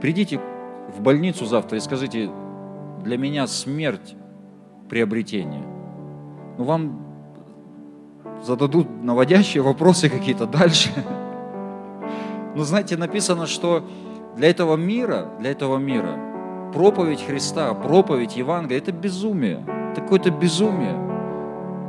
Придите 0.00 0.40
в 0.96 1.00
больницу 1.00 1.46
завтра 1.46 1.78
и 1.78 1.80
скажите, 1.80 2.30
для 3.02 3.16
меня 3.16 3.46
смерть 3.46 4.14
приобретение. 4.88 5.64
Ну 6.58 6.64
вам 6.64 7.06
зададут 8.42 8.88
наводящие 9.02 9.62
вопросы 9.62 10.08
какие-то 10.08 10.46
дальше. 10.46 10.90
Но 12.54 12.64
знаете, 12.64 12.96
написано, 12.96 13.46
что 13.46 13.84
для 14.36 14.50
этого 14.50 14.76
мира, 14.76 15.28
для 15.38 15.50
этого 15.50 15.78
мира 15.78 16.30
проповедь 16.72 17.22
Христа, 17.22 17.74
проповедь 17.74 18.36
Евангелия– 18.36 18.78
это 18.80 18.92
безумие. 18.92 19.64
Это 19.92 20.00
какое-то 20.00 20.30
безумие. 20.30 20.94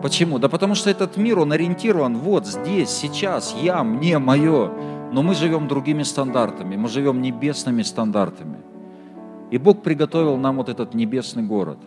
Почему? 0.02 0.40
Да 0.40 0.50
потому 0.50 0.76
что 0.76 0.90
этот 0.90 1.18
мир, 1.18 1.40
он 1.40 1.52
ориентирован 1.52 2.18
вот 2.18 2.48
здесь, 2.48 2.90
сейчас, 2.90 3.56
я, 3.62 3.84
мне, 3.84 4.18
мое. 4.18 4.72
Но 5.12 5.22
мы 5.22 5.36
живем 5.36 5.68
другими 5.68 6.04
стандартами, 6.04 6.76
мы 6.76 6.88
живем 6.88 7.22
небесными 7.22 7.84
стандартами. 7.84 8.58
И 9.52 9.58
Бог 9.58 9.84
приготовил 9.84 10.38
нам 10.38 10.58
вот 10.58 10.70
этот 10.70 10.94
небесный 10.94 11.44
город. 11.44 11.78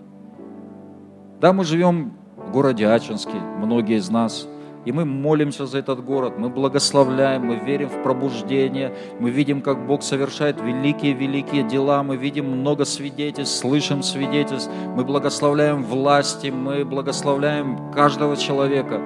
Да, 1.40 1.52
мы 1.52 1.64
живем 1.64 2.12
в 2.36 2.52
городе 2.52 2.86
Ачинске, 2.86 3.36
многие 3.58 3.96
из 3.96 4.10
нас– 4.10 4.46
и 4.84 4.92
мы 4.92 5.04
молимся 5.04 5.66
за 5.66 5.78
этот 5.78 6.04
город, 6.04 6.34
мы 6.38 6.50
благословляем, 6.50 7.46
мы 7.46 7.56
верим 7.56 7.88
в 7.88 8.02
пробуждение, 8.02 8.94
мы 9.18 9.30
видим, 9.30 9.62
как 9.62 9.86
Бог 9.86 10.02
совершает 10.02 10.60
великие-великие 10.60 11.62
дела, 11.62 12.02
мы 12.02 12.16
видим 12.16 12.50
много 12.50 12.84
свидетельств, 12.84 13.58
слышим 13.58 14.02
свидетельств, 14.02 14.70
мы 14.94 15.04
благословляем 15.04 15.82
власти, 15.82 16.48
мы 16.48 16.84
благословляем 16.84 17.92
каждого 17.92 18.36
человека. 18.36 19.00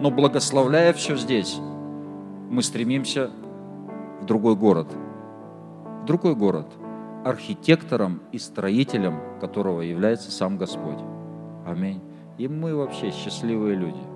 Но 0.00 0.10
благословляя 0.10 0.92
все 0.92 1.16
здесь, 1.16 1.58
мы 2.50 2.62
стремимся 2.62 3.30
в 4.20 4.24
другой 4.24 4.56
город. 4.56 4.88
В 6.02 6.06
другой 6.06 6.34
город, 6.34 6.66
архитектором 7.24 8.22
и 8.32 8.38
строителем 8.38 9.20
которого 9.40 9.82
является 9.82 10.32
сам 10.32 10.56
Господь. 10.56 10.98
Аминь. 11.66 12.00
И 12.38 12.48
мы 12.48 12.74
вообще 12.74 13.12
счастливые 13.12 13.76
люди. 13.76 14.11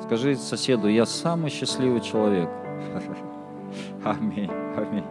Скажи 0.00 0.36
соседу, 0.36 0.88
я 0.88 1.06
самый 1.06 1.50
счастливый 1.50 2.00
человек. 2.00 2.48
Аминь, 4.04 4.50
аминь. 4.76 5.04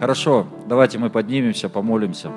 Хорошо, 0.00 0.46
давайте 0.66 0.98
мы 0.98 1.10
поднимемся, 1.10 1.68
помолимся. 1.68 2.30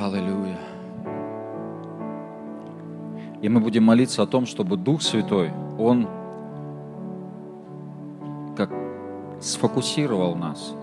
Аллилуйя. 0.00 0.58
И 3.40 3.48
мы 3.48 3.60
будем 3.60 3.84
молиться 3.84 4.22
о 4.22 4.26
том, 4.26 4.46
чтобы 4.46 4.76
Дух 4.76 5.02
Святой, 5.02 5.50
Он 5.78 6.08
сфокусировал 9.52 10.34
нас, 10.34 10.74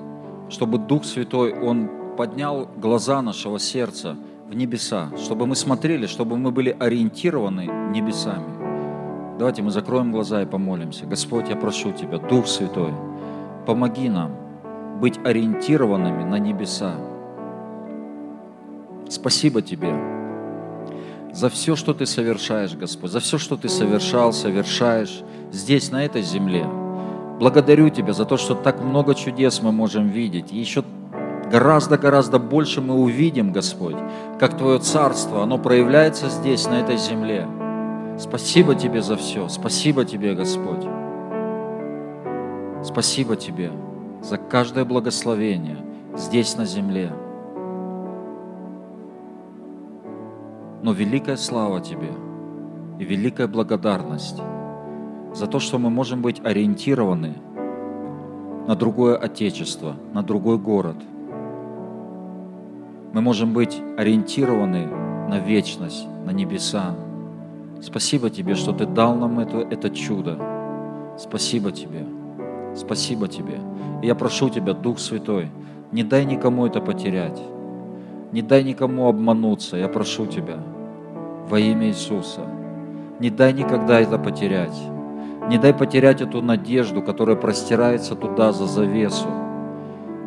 чтобы 0.50 0.78
Дух 0.78 1.04
Святой, 1.04 1.54
Он 1.54 1.90
поднял 2.18 2.68
глаза 2.78 3.22
нашего 3.22 3.60
сердца 3.60 4.16
в 4.48 4.56
небеса, 4.56 5.10
чтобы 5.18 5.46
мы 5.46 5.56
смотрели, 5.56 6.06
чтобы 6.06 6.38
мы 6.38 6.52
были 6.52 6.76
ориентированы 6.80 7.66
небесами. 7.92 9.38
Давайте 9.38 9.62
мы 9.62 9.72
закроем 9.72 10.12
глаза 10.12 10.42
и 10.42 10.46
помолимся. 10.46 11.06
Господь, 11.06 11.50
я 11.50 11.56
прошу 11.56 11.92
Тебя, 11.92 12.18
Дух 12.18 12.48
Святой, 12.48 12.94
помоги 13.66 14.10
нам 14.10 14.36
быть 15.00 15.18
ориентированными 15.24 16.24
на 16.24 16.40
небеса. 16.40 16.96
Спасибо 19.10 19.62
Тебе 19.62 19.94
за 21.32 21.50
все, 21.50 21.76
что 21.76 21.94
Ты 21.94 22.06
совершаешь, 22.06 22.76
Господь, 22.76 23.12
за 23.12 23.20
все, 23.20 23.38
что 23.38 23.56
Ты 23.56 23.70
совершал, 23.70 24.34
совершаешь 24.34 25.22
здесь, 25.52 25.92
на 25.92 26.04
этой 26.04 26.22
земле– 26.22 26.68
Благодарю 27.40 27.90
Тебя 27.90 28.12
за 28.12 28.26
то, 28.26 28.36
что 28.36 28.54
так 28.54 28.82
много 28.82 29.16
чудес 29.16 29.62
мы 29.62 29.72
можем 29.72 30.10
видеть. 30.10 30.52
И 30.52 30.58
еще 30.58 30.84
гораздо-гораздо 31.50 32.38
больше 32.38 32.82
мы 32.82 32.96
увидим, 32.96 33.54
Господь, 33.54 33.96
как 34.40 34.58
Твое 34.58 34.80
Царство, 34.80 35.44
оно 35.44 35.58
проявляется 35.58 36.28
здесь, 36.28 36.68
на 36.68 36.82
этой 36.82 36.98
земле. 36.98 37.48
Спасибо 38.18 38.76
Тебе 38.76 39.02
за 39.02 39.16
все. 39.16 39.48
Спасибо 39.48 40.04
Тебе, 40.04 40.36
Господь. 40.36 40.86
Спасибо 42.84 43.38
Тебе 43.38 43.72
за 44.22 44.38
каждое 44.38 44.84
благословение 44.84 45.78
здесь, 46.18 46.58
на 46.58 46.66
земле. 46.66 47.14
Но 50.84 50.92
великая 50.92 51.38
слава 51.38 51.80
Тебе 51.80 52.12
и 53.00 53.06
великая 53.06 53.48
благодарность 53.48 54.42
за 55.34 55.48
то, 55.48 55.60
что 55.60 55.78
мы 55.78 55.90
можем 55.90 56.22
быть 56.22 56.42
ориентированы 56.44 57.36
на 58.68 58.76
другое 58.76 59.16
отечество, 59.16 59.96
на 60.14 60.24
другой 60.24 60.58
город. 60.58 60.98
Мы 63.14 63.22
можем 63.22 63.54
быть 63.54 63.82
ориентированы 63.98 64.86
на 65.28 65.40
вечность, 65.40 66.08
на 66.26 66.32
небеса. 66.32 66.96
Спасибо 67.82 68.30
Тебе, 68.30 68.56
что 68.56 68.74
Ты 68.74 68.86
дал 68.86 69.16
нам 69.16 69.40
это, 69.40 69.58
это 69.60 69.90
чудо. 69.90 70.38
Спасибо 71.18 71.72
Тебе. 71.72 72.06
Спасибо 72.76 73.28
Тебе. 73.28 73.60
И 74.04 74.08
я 74.08 74.16
прошу 74.16 74.50
Тебя, 74.50 74.74
Дух 74.74 75.00
Святой, 75.00 75.50
не 75.92 76.04
дай 76.04 76.26
никому 76.26 76.68
это 76.68 76.82
потерять. 76.82 77.42
Не 78.32 78.44
дай 78.44 78.64
никому 78.64 79.08
обмануться. 79.08 79.78
Я 79.78 79.88
прошу 79.88 80.28
Тебя 80.28 80.60
во 81.50 81.60
имя 81.60 81.88
Иисуса. 81.88 82.42
Не 83.20 83.32
дай 83.32 83.54
никогда 83.54 84.00
это 84.00 84.20
потерять. 84.20 84.78
Не 85.50 85.58
дай 85.58 85.74
потерять 85.74 86.22
эту 86.22 86.44
надежду, 86.44 87.02
которая 87.02 87.36
простирается 87.36 88.14
туда 88.14 88.52
за 88.52 88.68
завесу. 88.68 89.28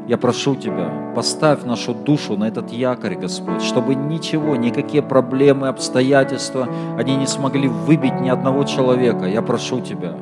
Я 0.09 0.19
прошу 0.19 0.57
Тебя, 0.57 1.13
поставь 1.15 1.63
нашу 1.63 1.95
душу 1.95 2.37
на 2.37 2.49
этот 2.49 2.73
якорь, 2.73 3.15
Господь, 3.15 3.63
чтобы 3.63 3.95
ничего, 3.95 4.57
никакие 4.57 5.01
проблемы, 5.01 5.69
обстоятельства, 5.69 6.67
они 6.99 7.15
не 7.15 7.29
смогли 7.29 7.69
выбить 7.69 8.21
ни 8.21 8.29
одного 8.29 8.65
человека. 8.65 9.27
Я 9.27 9.43
прошу 9.43 9.81
Тебя, 9.81 10.17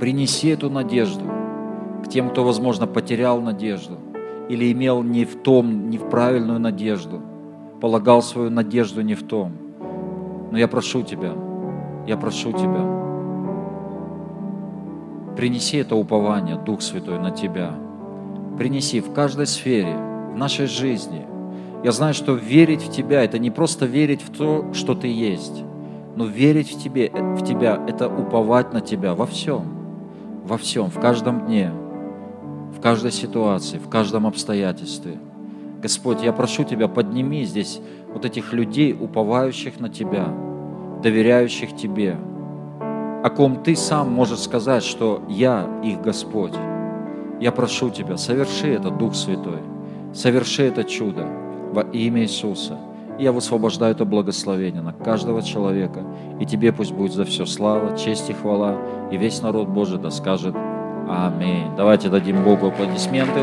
принеси 0.00 0.48
эту 0.48 0.70
надежду 0.70 1.24
к 2.04 2.08
тем, 2.08 2.30
кто, 2.30 2.42
возможно, 2.42 2.88
потерял 2.88 3.40
надежду 3.40 3.98
или 4.48 4.72
имел 4.72 5.04
не 5.04 5.24
в 5.24 5.36
том, 5.36 5.88
не 5.88 5.98
в 5.98 6.10
правильную 6.10 6.58
надежду, 6.58 7.20
полагал 7.80 8.22
свою 8.22 8.50
надежду 8.50 9.02
не 9.02 9.14
в 9.14 9.22
том. 9.22 9.52
Но 10.50 10.58
я 10.58 10.66
прошу 10.66 11.02
Тебя, 11.02 11.32
я 12.06 12.16
прошу 12.16 12.52
Тебя, 12.52 13.02
Принеси 15.36 15.78
это 15.78 15.96
упование, 15.96 16.56
Дух 16.56 16.82
Святой, 16.82 17.18
на 17.18 17.30
Тебя. 17.30 17.74
Принеси 18.58 19.00
в 19.00 19.12
каждой 19.12 19.46
сфере, 19.46 19.96
в 20.32 20.36
нашей 20.36 20.66
жизни. 20.66 21.24
Я 21.82 21.92
знаю, 21.92 22.12
что 22.12 22.34
верить 22.34 22.82
в 22.82 22.92
Тебя– 22.92 23.22
это 23.24 23.38
не 23.38 23.50
просто 23.50 23.86
верить 23.86 24.22
в 24.22 24.30
то, 24.30 24.72
что 24.74 24.94
Ты 24.94 25.08
есть, 25.08 25.64
но 26.16 26.26
верить 26.26 26.72
в, 26.72 26.80
тебе, 26.80 27.10
в 27.10 27.42
Тебя– 27.44 27.82
это 27.88 28.08
уповать 28.08 28.74
на 28.74 28.82
Тебя 28.82 29.14
во 29.14 29.26
всем, 29.26 29.62
во 30.44 30.58
всем, 30.58 30.90
в 30.90 31.00
каждом 31.00 31.46
дне, 31.46 31.72
в 32.76 32.80
каждой 32.80 33.10
ситуации, 33.10 33.78
в 33.78 33.88
каждом 33.88 34.26
обстоятельстве. 34.26 35.18
Господь, 35.80 36.22
я 36.22 36.32
прошу 36.32 36.64
Тебя, 36.64 36.88
подними 36.88 37.44
здесь 37.44 37.80
вот 38.12 38.26
этих 38.26 38.52
людей, 38.52 38.92
уповающих 38.92 39.80
на 39.80 39.88
Тебя, 39.88 40.28
доверяющих 41.02 41.76
Тебе– 41.76 42.16
о 43.22 43.30
ком 43.30 43.62
ты 43.62 43.76
сам 43.76 44.10
можешь 44.12 44.40
сказать, 44.40 44.82
что 44.82 45.22
я 45.28 45.68
их 45.84 46.02
Господь. 46.02 46.54
Я 47.40 47.52
прошу 47.52 47.88
Тебя, 47.88 48.16
соверши 48.16 48.70
это, 48.74 48.90
Дух 48.90 49.14
Святой, 49.14 49.60
соверши 50.12 50.64
это 50.64 50.82
чудо 50.82 51.28
во 51.72 51.82
имя 51.82 52.22
Иисуса. 52.22 52.78
Я 53.20 53.30
высвобождаю 53.30 53.94
это 53.94 54.04
благословение 54.04 54.82
на 54.82 54.92
каждого 54.92 55.40
человека. 55.40 56.02
И 56.40 56.46
Тебе 56.46 56.72
пусть 56.72 56.90
будет 56.90 57.12
за 57.12 57.24
все 57.24 57.46
слава, 57.46 57.96
честь 57.96 58.28
и 58.28 58.32
хвала. 58.32 58.76
И 59.12 59.16
весь 59.16 59.40
народ 59.40 59.68
Божий 59.68 60.00
да 60.00 60.10
скажет 60.10 60.56
Аминь. 61.08 61.68
Давайте 61.76 62.08
дадим 62.08 62.42
Богу 62.42 62.68
аплодисменты. 62.68 63.40